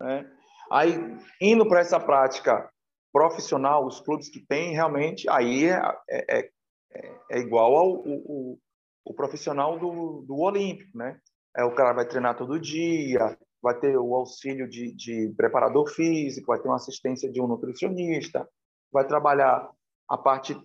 né? 0.00 0.26
Aí 0.72 0.94
indo 1.40 1.68
para 1.68 1.80
essa 1.80 2.00
prática 2.00 2.70
profissional, 3.12 3.86
os 3.86 4.00
clubes 4.00 4.30
que 4.30 4.40
têm 4.40 4.72
realmente 4.72 5.28
aí 5.28 5.66
é, 5.66 5.80
é, 6.08 6.50
é, 6.94 7.20
é 7.30 7.38
igual 7.38 7.76
ao 7.76 7.90
o, 7.92 8.58
o, 9.04 9.14
profissional 9.14 9.78
do, 9.78 10.22
do 10.22 10.38
olímpico, 10.38 10.96
né? 10.96 11.20
É 11.54 11.64
o 11.64 11.74
cara 11.74 11.92
vai 11.92 12.06
treinar 12.06 12.36
todo 12.36 12.60
dia, 12.60 13.36
vai 13.62 13.78
ter 13.78 13.96
o 13.98 14.14
auxílio 14.14 14.68
de, 14.68 14.94
de 14.94 15.34
preparador 15.36 15.88
físico, 15.88 16.48
vai 16.48 16.60
ter 16.60 16.68
uma 16.68 16.76
assistência 16.76 17.30
de 17.30 17.40
um 17.40 17.46
nutricionista, 17.46 18.48
vai 18.90 19.06
trabalhar 19.06 19.70
a 20.08 20.16
parte 20.16 20.56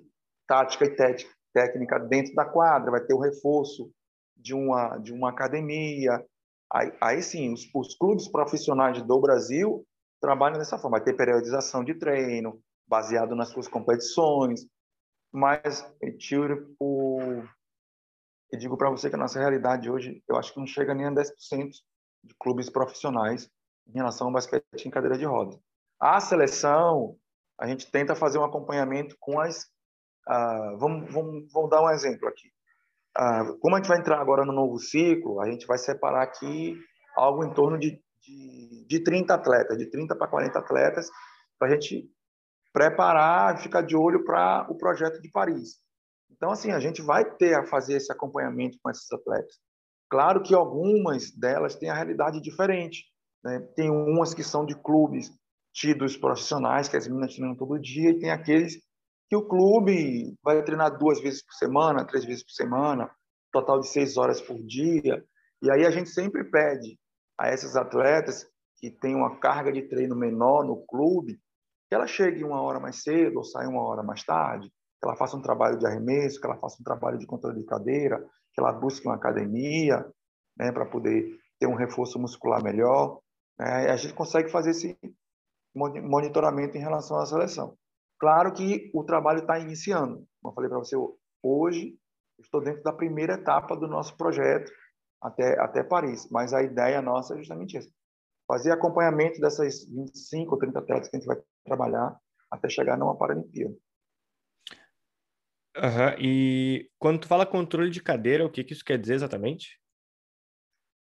tática 0.48 0.86
e 0.86 0.96
técnica 1.54 2.00
dentro 2.00 2.34
da 2.34 2.46
quadra, 2.46 2.92
vai 2.92 3.02
ter 3.02 3.14
o 3.14 3.20
reforço 3.20 3.92
de 4.36 4.54
uma, 4.54 4.98
de 4.98 5.14
uma 5.14 5.30
academia. 5.30 6.26
Aí, 6.72 6.94
aí 7.02 7.22
sim, 7.22 7.54
os, 7.54 7.70
os 7.74 7.96
clubes 7.96 8.28
profissionais 8.28 9.02
do 9.02 9.20
Brasil 9.20 9.86
trabalham 10.22 10.58
dessa 10.58 10.78
forma. 10.78 10.98
Vai 10.98 11.06
ter 11.06 11.16
periodização 11.16 11.84
de 11.84 11.96
treino, 11.96 12.62
baseado 12.88 13.36
nas 13.36 13.50
suas 13.50 13.68
competições. 13.68 14.66
Mas, 15.32 15.86
tipo, 16.20 17.20
eu 18.52 18.60
digo 18.60 18.78
para 18.78 18.90
você 18.90 19.10
que 19.10 19.16
a 19.16 19.20
nossa 19.20 19.40
realidade 19.40 19.90
hoje, 19.90 20.22
eu 20.28 20.36
acho 20.36 20.54
que 20.54 20.60
não 20.60 20.68
chega 20.68 20.94
nem 20.94 21.06
a 21.06 21.12
10% 21.12 21.72
de 22.24 22.36
clubes 22.38 22.70
profissionais 22.70 23.50
em 23.88 23.94
relação 23.94 24.28
ao 24.28 24.34
basquete 24.34 24.86
em 24.86 24.92
cadeira 24.92 25.18
de 25.18 25.26
rodas. 25.26 25.58
A 26.00 26.20
seleção, 26.20 27.18
a 27.60 27.68
gente 27.68 27.90
tenta 27.90 28.16
fazer 28.16 28.38
um 28.38 28.44
acompanhamento 28.44 29.16
com 29.20 29.40
as. 29.40 29.70
Uh, 30.28 30.78
vamos, 30.78 31.12
vamos, 31.12 31.52
vamos 31.52 31.70
dar 31.70 31.84
um 31.84 31.90
exemplo 31.90 32.28
aqui. 32.28 32.50
Uh, 33.18 33.58
como 33.60 33.76
a 33.76 33.80
gente 33.80 33.88
vai 33.88 34.00
entrar 34.00 34.20
agora 34.20 34.46
no 34.46 34.54
novo 34.54 34.78
ciclo, 34.78 35.42
a 35.42 35.50
gente 35.50 35.66
vai 35.66 35.78
separar 35.78 36.24
aqui 36.24 36.78
algo 37.16 37.44
em 37.44 37.54
torno 37.54 37.78
de, 37.78 38.02
de, 38.22 38.86
de 38.88 39.04
30 39.04 39.34
atletas, 39.34 39.78
de 39.78 39.90
30 39.90 40.16
para 40.16 40.28
40 40.28 40.60
atletas, 40.60 41.10
para 41.60 41.68
a 41.68 41.72
gente 41.72 42.10
preparar 42.72 43.60
ficar 43.60 43.82
de 43.82 43.96
olho 43.96 44.24
para 44.24 44.66
o 44.70 44.78
projeto 44.78 45.22
de 45.22 45.30
Paris. 45.30 45.80
Então, 46.30 46.52
assim, 46.52 46.72
a 46.72 46.80
gente 46.80 47.02
vai 47.02 47.26
ter 47.26 47.54
a 47.54 47.66
fazer 47.66 47.96
esse 47.96 48.12
acompanhamento 48.12 48.78
com 48.82 48.90
esses 48.90 49.12
atletas. 49.12 49.60
Claro 50.10 50.42
que 50.42 50.56
algumas 50.56 51.32
delas 51.32 51.76
têm 51.76 51.90
a 51.90 51.94
realidade 51.94 52.42
diferente. 52.42 53.06
Né? 53.44 53.60
Tem 53.76 53.90
umas 53.90 54.34
que 54.34 54.44
são 54.44 54.66
de 54.66 54.76
clubes 54.76 55.32
tidos 55.74 56.18
profissionais, 56.18 56.88
que 56.88 56.98
as 56.98 57.08
meninas 57.08 57.34
treinam 57.34 57.56
todo 57.56 57.80
dia, 57.80 58.10
e 58.10 58.20
tem 58.20 58.32
aqueles 58.32 58.82
que 59.32 59.36
o 59.38 59.48
clube 59.48 60.38
vai 60.44 60.62
treinar 60.62 60.98
duas 60.98 61.22
vezes 61.22 61.42
por 61.42 61.54
semana, 61.54 62.04
três 62.04 62.26
vezes 62.26 62.44
por 62.44 62.52
semana, 62.52 63.10
total 63.50 63.80
de 63.80 63.88
seis 63.88 64.18
horas 64.18 64.42
por 64.42 64.62
dia. 64.62 65.24
E 65.62 65.72
aí 65.72 65.86
a 65.86 65.90
gente 65.90 66.10
sempre 66.10 66.44
pede 66.44 67.00
a 67.40 67.48
essas 67.48 67.78
atletas 67.78 68.46
que 68.76 68.92
têm 68.92 69.16
uma 69.16 69.40
carga 69.40 69.72
de 69.72 69.84
treino 69.84 70.18
menor 70.18 70.66
no 70.66 70.86
clube, 70.86 71.40
que 71.88 71.96
ela 71.96 72.08
chegue 72.08 72.44
uma 72.44 72.62
hora 72.62 72.78
mais 72.78 73.04
cedo 73.04 73.38
ou 73.38 73.46
saia 73.46 73.70
uma 73.70 73.82
hora 73.82 74.04
mais 74.04 74.22
tarde, 74.22 74.68
que 74.68 75.08
ela 75.08 75.16
faça 75.16 75.38
um 75.38 75.42
trabalho 75.42 75.80
de 75.80 75.88
arremesso, 75.88 76.42
que 76.42 76.46
ela 76.46 76.58
faça 76.58 76.76
um 76.82 76.84
trabalho 76.84 77.18
de 77.18 77.26
controle 77.26 77.58
de 77.58 77.66
cadeira, 77.66 78.20
que 78.54 78.60
ela 78.60 78.74
busque 78.74 79.08
uma 79.08 79.16
academia, 79.16 80.06
né, 80.58 80.74
para 80.74 80.86
poder 80.86 81.40
ter 81.58 81.68
um 81.68 81.76
reforço 81.76 82.20
muscular 82.20 82.62
melhor. 82.62 83.22
Né? 83.58 83.92
a 83.92 83.96
gente 83.96 84.14
consegue 84.14 84.50
fazer 84.50 84.72
esse 84.72 85.00
monitoramento 85.74 86.76
em 86.76 86.82
relação 86.82 87.18
à 87.18 87.26
seleção. 87.26 87.78
Claro 88.22 88.54
que 88.54 88.92
o 88.94 89.04
trabalho 89.04 89.40
está 89.40 89.60
iniciando. 89.60 90.28
Como 90.42 90.52
eu 90.52 90.54
falei 90.54 90.70
para 90.70 90.80
você, 90.80 90.96
hoje 91.44 91.98
estou 92.40 92.62
dentro 92.62 92.84
da 92.84 92.94
primeira 92.94 93.34
etapa 93.34 93.76
do 93.76 93.88
nosso 93.88 94.16
projeto 94.16 94.72
até, 95.22 95.60
até 95.60 95.84
Paris, 95.84 96.30
mas 96.32 96.54
a 96.54 96.62
ideia 96.62 97.02
nossa 97.02 97.34
é 97.34 97.38
justamente 97.38 97.78
essa. 97.78 97.90
Fazer 98.48 98.72
acompanhamento 98.72 99.40
dessas 99.40 99.86
25 99.86 100.54
ou 100.54 100.60
30 100.60 100.80
atletas 100.80 101.10
que 101.10 101.18
a 101.18 101.20
gente 101.20 101.28
vai 101.28 101.38
trabalhar 101.66 102.16
até 102.52 102.70
chegar 102.70 102.98
numa 102.98 103.18
Paralimpíada. 103.18 103.76
Uhum. 105.78 106.20
E 106.20 106.92
quando 107.00 107.22
tu 107.22 107.28
fala 107.28 107.46
controle 107.46 107.90
de 107.90 108.04
cadeira, 108.04 108.46
o 108.46 108.52
que, 108.52 108.64
que 108.64 108.74
isso 108.74 108.86
quer 108.86 109.00
dizer 109.00 109.16
exatamente? 109.16 109.82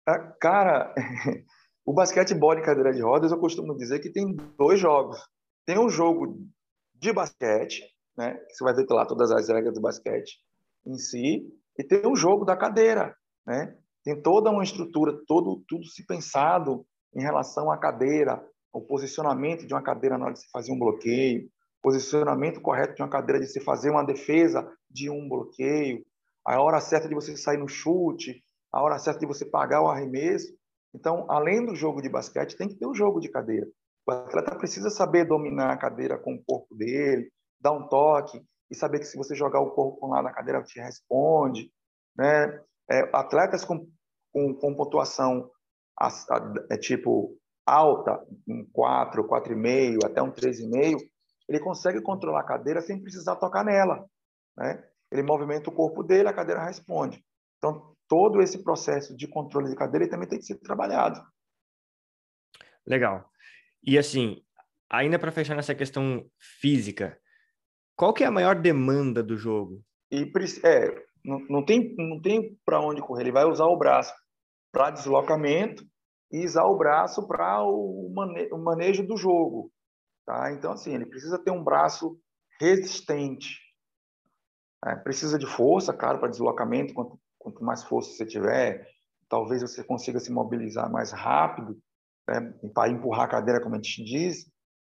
Ah, 0.07 0.19
cara, 0.41 0.95
O 1.85 1.93
basquetebol 1.93 2.55
em 2.55 2.63
cadeira 2.63 2.93
de 2.93 3.03
rodas, 3.03 3.33
eu 3.33 3.39
costumo 3.39 3.77
dizer 3.77 3.99
que 3.99 4.11
tem 4.11 4.37
dois 4.57 4.79
jogos. 4.79 5.19
Tem 5.67 5.79
um 5.79 5.89
jogo 5.89 6.39
de 7.03 7.13
basquete, 7.13 7.83
né, 8.17 8.39
você 8.49 8.63
vai 8.63 8.73
ver 8.73 8.87
lá 8.89 9.05
todas 9.05 9.33
as 9.33 9.49
regras 9.49 9.75
do 9.75 9.81
basquete 9.81 10.39
em 10.87 10.97
si, 10.97 11.45
e 11.77 11.83
tem 11.83 12.07
um 12.07 12.15
jogo 12.15 12.45
da 12.45 12.57
cadeira, 12.57 13.13
né? 13.45 13.77
Tem 14.05 14.21
toda 14.23 14.51
uma 14.51 14.63
estrutura, 14.63 15.13
todo 15.27 15.65
tudo 15.67 15.85
se 15.87 16.07
pensado 16.07 16.87
em 17.15 17.21
relação 17.21 17.73
à 17.73 17.79
cadeira, 17.79 18.41
o 18.73 18.81
posicionamento 18.81 19.67
de 19.67 19.75
uma 19.75 19.83
cadeira 19.83 20.17
na 20.17 20.27
hora 20.27 20.35
de 20.35 20.41
se 20.41 20.51
fazer 20.51 20.73
um 20.73 20.79
bloqueio, 20.79 21.49
posicionamento 21.83 22.61
correto 22.61 22.95
de 22.95 23.03
uma 23.03 23.11
cadeira 23.11 23.41
de 23.41 23.49
se 23.49 23.61
fazer 23.61 23.91
uma 23.91 24.05
defesa 24.05 24.69
de 24.89 25.11
um 25.11 25.29
bloqueio, 25.29 26.05
a 26.47 26.63
hora 26.63 26.81
certa 26.81 27.09
de 27.09 27.15
você 27.15 27.37
sair 27.37 27.59
no 27.59 27.69
chute, 27.69 28.45
a 28.73 28.81
hora 28.81 28.99
certa 28.99 29.21
de 29.21 29.27
você 29.27 29.45
pagar 29.45 29.83
o 29.83 29.89
arremesso. 29.89 30.53
Então, 30.95 31.27
além 31.29 31.65
do 31.65 31.75
jogo 31.75 32.01
de 32.01 32.09
basquete, 32.09 32.57
tem 32.57 32.69
que 32.69 32.77
ter 32.77 32.87
o 32.87 32.91
um 32.91 32.95
jogo 32.95 33.19
de 33.19 33.29
cadeira. 33.29 33.67
O 34.07 34.11
atleta 34.11 34.57
precisa 34.57 34.91
saber 34.91 35.27
dominar 35.27 35.73
a 35.73 35.77
cadeira 35.77 36.19
com 36.19 36.35
o 36.35 36.45
corpo 36.45 36.75
dele, 36.75 37.31
dar 37.61 37.73
um 37.73 37.89
toque 37.89 38.43
e 38.71 38.75
saber 38.75 38.99
que 38.99 39.05
se 39.05 39.17
você 39.17 39.35
jogar 39.35 39.61
o 39.61 39.71
corpo 39.71 40.07
lá 40.09 40.23
na 40.23 40.33
cadeira, 40.33 40.63
te 40.63 40.81
responde. 40.81 41.71
Né? 42.17 42.61
É, 42.91 43.09
atletas 43.13 43.65
com, 43.65 43.87
com, 44.33 44.55
com 44.55 44.75
pontuação 44.75 45.51
a, 45.99 46.09
a, 46.09 46.55
é, 46.71 46.77
tipo 46.77 47.39
alta, 47.65 48.21
um 48.49 48.67
4, 48.73 49.27
4,5, 49.29 50.05
até 50.05 50.21
um 50.21 50.33
3,5, 50.33 50.99
ele 51.49 51.61
consegue 51.61 52.01
controlar 52.01 52.41
a 52.41 52.47
cadeira 52.47 52.81
sem 52.81 53.01
precisar 53.01 53.37
tocar 53.37 53.65
nela. 53.65 54.05
Né? 54.57 54.83
Ele 55.11 55.23
movimenta 55.23 55.71
o 55.71 55.75
corpo 55.75 56.03
dele, 56.03 56.29
a 56.29 56.35
cadeira 56.35 56.65
responde. 56.65 57.25
Então, 57.59 57.95
todo 58.09 58.43
esse 58.43 58.63
processo 58.65 59.17
de 59.17 59.29
controle 59.29 59.69
de 59.71 59.77
cadeira 59.77 60.09
também 60.09 60.29
tem 60.29 60.39
que 60.39 60.45
ser 60.45 60.57
trabalhado. 60.57 61.23
Legal. 62.87 63.31
E 63.85 63.99
assim, 63.99 64.43
ainda 64.89 65.19
para 65.19 65.33
fechar 65.33 65.57
nessa 65.57 65.75
questão 65.75 66.25
física, 66.39 67.19
qual 67.97 68.13
que 68.13 68.25
é 68.25 68.27
a 68.27 68.31
maior 68.31 68.61
demanda 68.61 69.23
do 69.23 69.37
jogo? 69.37 69.83
E 70.11 70.31
é, 70.65 71.05
não, 71.25 71.41
não 71.49 71.65
tem 71.65 71.95
não 71.97 72.21
tem 72.21 72.59
para 72.65 72.81
onde 72.81 73.01
correr. 73.01 73.23
Ele 73.23 73.33
vai 73.33 73.45
usar 73.45 73.67
o 73.67 73.77
braço 73.77 74.15
para 74.71 74.91
deslocamento 74.91 75.85
e 76.31 76.45
usar 76.45 76.65
o 76.65 76.77
braço 76.77 77.27
para 77.27 77.63
o, 77.63 78.11
mane 78.15 78.49
o 78.53 78.59
manejo 78.59 79.07
do 79.07 79.17
jogo, 79.17 79.73
tá? 80.25 80.53
Então 80.53 80.73
assim, 80.73 80.95
ele 80.95 81.07
precisa 81.07 81.39
ter 81.39 81.51
um 81.51 81.63
braço 81.63 82.19
resistente. 82.61 83.59
É, 84.85 84.97
precisa 84.97 85.39
de 85.39 85.47
força, 85.47 85.93
claro, 85.93 86.19
para 86.19 86.29
deslocamento, 86.29 86.93
quanto 86.93 87.19
quanto 87.43 87.65
mais 87.65 87.83
força 87.83 88.13
você 88.13 88.25
tiver, 88.25 88.87
talvez 89.29 89.63
você 89.63 89.83
consiga 89.83 90.21
se 90.21 90.31
mobilizar 90.33 90.91
mais 90.91 91.11
rápido, 91.11 91.77
né, 92.29 92.53
para 92.75 92.91
empurrar 92.91 93.25
a 93.25 93.29
cadeira, 93.29 93.61
como 93.61 93.75
a 93.75 93.79
gente 93.79 94.05
diz, 94.05 94.51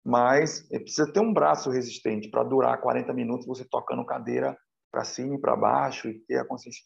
mas 0.04 0.66
precisa 0.68 1.10
ter 1.12 1.20
um 1.20 1.32
braço 1.32 1.70
resistente 1.70 2.28
para 2.30 2.44
durar 2.44 2.80
40 2.80 3.12
minutos 3.12 3.46
você 3.46 3.64
tocando 3.64 4.04
cadeira 4.04 4.56
para 4.90 5.04
cima 5.04 5.34
e 5.34 5.40
para 5.40 5.56
baixo 5.56 6.08
e 6.08 6.20
ter 6.26 6.38
a 6.38 6.46
consciência 6.46 6.82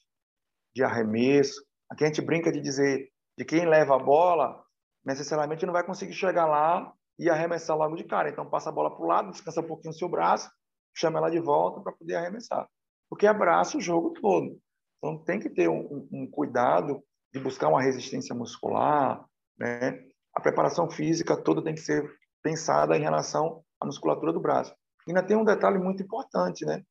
de 0.75 0.83
arremesso. 0.85 1.61
Aqui 1.91 2.05
a 2.05 2.07
gente 2.07 2.23
brinca 2.23 2.53
de 2.53 2.61
dizer 2.61 3.09
de 3.37 3.45
quem 3.45 3.67
leva 3.67 3.97
a 3.97 3.99
bola, 3.99 4.63
necessariamente 5.05 5.67
não 5.67 5.73
vai 5.73 5.85
conseguir 5.85 6.13
chegar 6.13 6.47
lá 6.47 6.93
e 7.19 7.29
arremessar 7.29 7.77
logo 7.77 7.97
de 7.97 8.05
cara. 8.05 8.31
Então 8.31 8.49
passa 8.49 8.71
a 8.71 8.73
bola 8.73 8.95
para 8.95 9.05
o 9.05 9.09
lado, 9.09 9.31
descansa 9.31 9.61
um 9.61 9.67
pouquinho 9.67 9.93
o 9.93 9.97
seu 9.97 10.09
braço, 10.09 10.49
chama 10.95 11.19
ela 11.19 11.31
de 11.31 11.41
volta 11.41 11.81
para 11.81 11.93
poder 11.93 12.15
arremessar. 12.15 12.69
Porque 13.09 13.27
abraça 13.27 13.77
o 13.77 13.81
jogo 13.81 14.13
todo. 14.21 14.59
Então, 14.99 15.19
tem 15.25 15.41
que 15.41 15.49
ter 15.49 15.69
um, 15.69 16.09
um 16.13 16.31
cuidado 16.31 17.03
de 17.33 17.41
buscar 17.41 17.69
uma 17.69 17.83
resistência 17.83 18.35
muscular, 18.35 19.25
né? 19.59 20.08
A 20.39 20.41
preparação 20.41 20.89
física 20.89 21.37
toda 21.37 21.65
tem 21.65 21.75
que 21.75 21.81
ser 21.81 22.09
pensada 22.45 22.97
em 22.97 23.01
relação 23.01 23.61
à 23.81 23.85
musculatura 23.85 24.33
do 24.33 24.39
braço. 24.39 24.73
E 25.05 25.11
ainda 25.11 25.21
tem 25.21 25.37
um 25.37 25.43
detalhe 25.43 25.79
muito 25.79 26.01
importante, 26.01 26.65
né? 26.65 26.85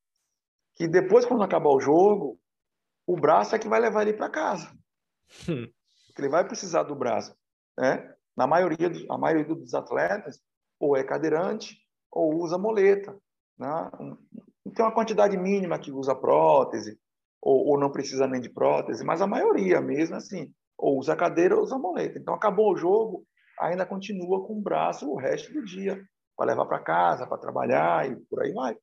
Que 0.76 0.86
depois, 0.86 1.24
quando 1.24 1.42
acabar 1.42 1.70
o 1.70 1.80
jogo, 1.80 2.38
o 3.06 3.18
braço 3.18 3.56
é 3.56 3.58
que 3.58 3.66
vai 3.66 3.80
levar 3.80 4.02
ele 4.02 4.12
para 4.12 4.28
casa. 4.28 4.70
Hum. 5.48 5.66
ele 6.18 6.28
vai 6.28 6.46
precisar 6.46 6.82
do 6.82 6.94
braço. 6.94 7.34
Né? 7.78 8.14
Na 8.36 8.46
maioria, 8.46 8.92
a 9.08 9.16
maioria 9.16 9.54
dos 9.54 9.72
atletas, 9.72 10.38
ou 10.78 10.94
é 10.94 11.02
cadeirante 11.02 11.78
ou 12.12 12.34
usa 12.42 12.58
muleta. 12.58 13.18
Né? 13.58 13.90
Tem 14.74 14.84
uma 14.84 14.94
quantidade 14.94 15.38
mínima 15.38 15.78
que 15.78 15.90
usa 15.90 16.14
prótese, 16.14 17.00
ou, 17.40 17.68
ou 17.68 17.80
não 17.80 17.90
precisa 17.90 18.26
nem 18.26 18.42
de 18.42 18.50
prótese, 18.50 19.02
mas 19.02 19.22
a 19.22 19.26
maioria 19.26 19.80
mesmo, 19.80 20.16
assim, 20.16 20.52
ou 20.76 20.98
usa 20.98 21.16
cadeira 21.16 21.56
ou 21.56 21.62
usa 21.62 21.78
muleta. 21.78 22.18
Então, 22.18 22.34
acabou 22.34 22.74
o 22.74 22.76
jogo, 22.76 23.26
ainda 23.60 23.86
continua 23.86 24.46
com 24.46 24.58
o 24.58 24.62
braço 24.62 25.10
o 25.10 25.16
resto 25.16 25.52
do 25.52 25.64
dia, 25.64 26.02
para 26.36 26.46
levar 26.46 26.66
para 26.66 26.78
casa, 26.78 27.26
para 27.26 27.38
trabalhar 27.38 28.08
e 28.08 28.16
por 28.26 28.42
aí 28.42 28.52
vai. 28.52 28.76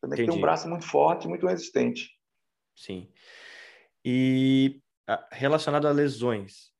Também 0.00 0.24
tem 0.24 0.30
um 0.30 0.40
braço 0.40 0.68
muito 0.68 0.86
forte, 0.86 1.28
muito 1.28 1.46
resistente. 1.46 2.08
Sim. 2.74 3.12
E 4.04 4.80
relacionado 5.32 5.86
a 5.86 5.90
lesões, 5.90 6.70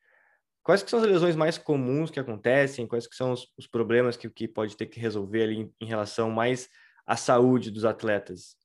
quais 0.63 0.83
que 0.83 0.91
são 0.91 1.01
as 1.01 1.07
lesões 1.07 1.37
mais 1.37 1.59
comuns 1.59 2.11
que 2.11 2.21
acontecem? 2.21 2.87
Quais 2.87 3.07
que 3.07 3.15
são 3.15 3.33
os, 3.33 3.53
os 3.59 3.67
problemas 3.67 4.17
que 4.17 4.27
o 4.27 4.31
que 4.31 4.49
pode 4.49 4.77
ter 4.77 4.87
que 4.87 5.01
resolver 5.01 5.43
ali 5.43 5.57
em, 5.61 5.75
em, 5.81 5.87
relação 5.87 6.31
mais 6.31 6.69
à 7.07 7.17
saúde 7.17 7.71
dos 7.71 7.85
atletas? 7.85 8.57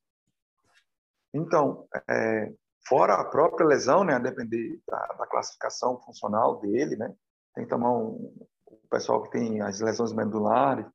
Então, 1.33 1.87
é, 2.09 2.53
fora 2.87 3.15
a 3.15 3.25
própria 3.25 3.65
lesão, 3.65 4.03
né, 4.03 4.13
a 4.13 4.19
depender 4.19 4.79
da, 4.87 5.05
da 5.19 5.27
classificação 5.27 5.99
funcional 6.01 6.61
dele, 6.61 6.95
né, 6.95 7.13
tem 7.55 7.63
que 7.63 7.69
tomar 7.69 7.91
um, 7.91 8.33
o 8.67 8.87
pessoal 8.89 9.23
que 9.23 9.31
tem 9.31 9.61
as 9.61 9.79
lesões 9.79 10.13
medulares, 10.13 10.85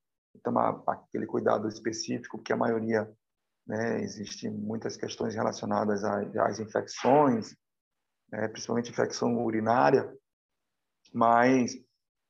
tomar 0.44 0.82
aquele 0.86 1.26
cuidado 1.26 1.68
específico, 1.68 2.38
porque 2.38 2.52
a 2.52 2.56
maioria 2.56 3.10
né? 3.70 4.02
Existem 4.02 4.50
muitas 4.50 4.96
questões 4.96 5.34
relacionadas 5.34 6.02
às 6.04 6.58
infecções, 6.58 7.56
né? 8.32 8.48
principalmente 8.48 8.90
infecção 8.90 9.44
urinária, 9.44 10.12
mas 11.14 11.74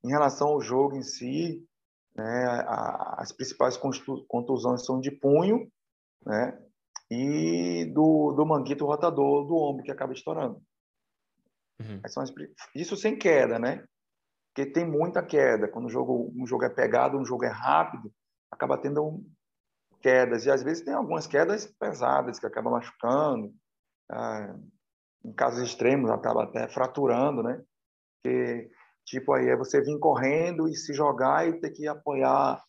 em 0.05 0.09
relação 0.09 0.49
ao 0.49 0.61
jogo 0.61 0.97
em 0.97 1.03
si, 1.03 1.67
né? 2.15 2.65
as 3.17 3.33
principais 3.33 3.79
contusões 4.29 4.85
são 4.85 5.01
de 5.01 5.11
punho 5.11 5.71
né? 6.27 6.63
e 7.11 7.91
do, 7.95 8.33
do 8.33 8.45
manguito 8.45 8.85
rotador 8.85 9.47
do 9.47 9.57
ombro, 9.57 9.83
que 9.83 9.91
acaba 9.91 10.13
estourando. 10.13 10.61
Uhum. 11.81 12.01
Isso 12.75 12.97
sem 12.99 13.19
queda, 13.19 13.59
né? 13.59 13.83
Tem 14.67 14.85
muita 14.85 15.23
queda. 15.23 15.69
Quando 15.69 15.87
o 15.87 15.91
jogo, 15.91 16.33
um 16.35 16.47
jogo 16.47 16.65
é 16.65 16.69
pegado, 16.69 17.19
um 17.19 17.25
jogo 17.25 17.45
é 17.45 17.49
rápido, 17.49 18.13
acaba 18.51 18.79
tendo 18.79 19.05
um, 19.05 19.25
quedas, 20.01 20.47
e 20.47 20.51
às 20.51 20.63
vezes 20.63 20.85
tem 20.85 20.95
algumas 20.95 21.27
quedas 21.27 21.67
pesadas 21.67 22.39
que 22.39 22.47
acabam 22.47 22.73
machucando, 22.73 23.53
ah, 24.11 24.57
em 25.25 25.33
casos 25.33 25.63
extremos 25.63 26.11
acaba 26.11 26.45
até 26.45 26.69
fraturando, 26.69 27.43
né? 27.43 27.63
Que 28.23 28.71
tipo 29.05 29.33
aí 29.33 29.49
é 29.49 29.57
você 29.57 29.81
vir 29.81 29.99
correndo 29.99 30.69
e 30.69 30.75
se 30.75 30.93
jogar 30.93 31.47
e 31.49 31.61
ter 31.61 31.71
que 31.71 31.87
apoiar, 31.87 32.63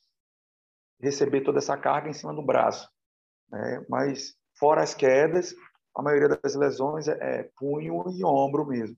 receber 1.02 1.42
toda 1.42 1.60
essa 1.60 1.78
carga 1.78 2.10
em 2.10 2.14
cima 2.14 2.34
do 2.34 2.46
braço, 2.46 2.90
né? 3.50 3.86
Mas 3.90 4.36
fora 4.60 4.84
as 4.84 4.94
quedas, 4.94 5.56
a 5.96 6.02
maioria 6.02 6.30
das 6.30 6.56
lesões 6.56 7.08
é, 7.08 7.18
é 7.22 7.50
punho 7.58 8.04
e 8.12 8.24
ombro 8.24 8.66
mesmo. 8.68 8.96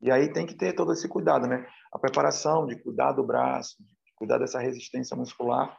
E 0.00 0.10
aí 0.10 0.32
tem 0.32 0.46
que 0.46 0.54
ter 0.54 0.74
todo 0.74 0.92
esse 0.92 1.08
cuidado, 1.08 1.46
né? 1.46 1.66
A 1.92 1.98
preparação 1.98 2.66
de 2.66 2.80
cuidar 2.82 3.12
do 3.12 3.24
braço, 3.24 3.76
de 3.78 4.12
cuidar 4.14 4.38
dessa 4.38 4.58
resistência 4.60 5.16
muscular 5.16 5.76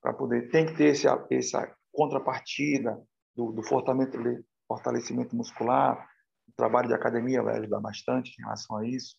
para 0.00 0.14
poder 0.14 0.50
tem 0.50 0.66
que 0.66 0.74
ter 0.74 0.88
esse, 0.88 1.06
essa 1.30 1.70
contrapartida 1.92 2.98
do, 3.34 3.52
do 3.52 3.62
fortalecimento, 3.62 4.44
fortalecimento 4.66 5.36
muscular. 5.36 6.06
O 6.48 6.52
trabalho 6.56 6.88
de 6.88 6.94
academia 6.94 7.42
vai 7.42 7.58
ajudar 7.58 7.80
bastante 7.80 8.32
em 8.38 8.42
relação 8.42 8.78
a 8.78 8.86
isso. 8.86 9.16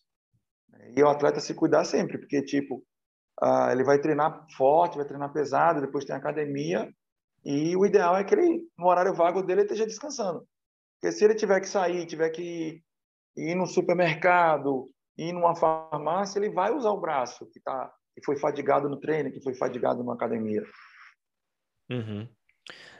E 0.96 1.02
o 1.02 1.08
atleta 1.08 1.40
se 1.40 1.54
cuidar 1.54 1.84
sempre, 1.84 2.18
porque 2.18 2.42
tipo 2.42 2.84
uh, 3.42 3.70
ele 3.70 3.84
vai 3.84 3.98
treinar 3.98 4.46
forte, 4.56 4.96
vai 4.96 5.06
treinar 5.06 5.32
pesado, 5.32 5.80
depois 5.80 6.04
tem 6.04 6.14
academia 6.14 6.92
e 7.44 7.76
o 7.76 7.86
ideal 7.86 8.16
é 8.16 8.24
que 8.24 8.34
ele 8.34 8.62
no 8.78 8.86
horário 8.86 9.14
vago 9.14 9.42
dele 9.42 9.62
esteja 9.62 9.86
descansando. 9.86 10.46
Porque 10.94 11.12
se 11.12 11.24
ele 11.24 11.34
tiver 11.34 11.60
que 11.60 11.68
sair, 11.68 12.06
tiver 12.06 12.30
que 12.30 12.82
ir 13.36 13.54
no 13.54 13.66
supermercado, 13.66 14.90
ir 15.16 15.32
numa 15.32 15.54
farmácia, 15.54 16.38
ele 16.38 16.50
vai 16.50 16.72
usar 16.72 16.90
o 16.90 17.00
braço 17.00 17.46
que 17.46 17.58
está 17.58 17.92
que 18.14 18.24
foi 18.24 18.36
fadigado 18.36 18.88
no 18.88 18.98
treino, 18.98 19.30
que 19.30 19.40
foi 19.40 19.54
fadigado 19.54 20.02
na 20.04 20.14
academia. 20.14 20.62
Uhum. 21.90 22.28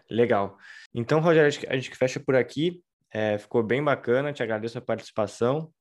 Legal. 0.09 0.57
Então, 0.95 1.21
Rogério, 1.21 1.51
a 1.69 1.77
gente 1.77 1.97
fecha 1.97 2.19
por 2.19 2.35
aqui. 2.35 2.83
É, 3.13 3.37
ficou 3.39 3.63
bem 3.63 3.83
bacana, 3.83 4.33
te 4.33 4.43
agradeço 4.43 4.79
a 4.79 4.81
participação 4.81 5.73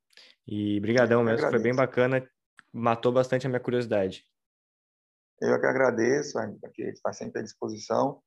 e 0.47 0.79
brigadão 0.79 1.23
mesmo, 1.23 1.47
foi 1.47 1.59
bem 1.59 1.75
bacana, 1.75 2.27
matou 2.73 3.12
bastante 3.12 3.45
a 3.45 3.49
minha 3.49 3.59
curiosidade. 3.59 4.25
Eu 5.39 5.59
que 5.59 5.65
agradeço, 5.67 6.39
a 6.39 6.47
gente 6.47 6.81
está 6.81 7.13
sempre 7.13 7.39
à 7.39 7.43
disposição. 7.43 8.21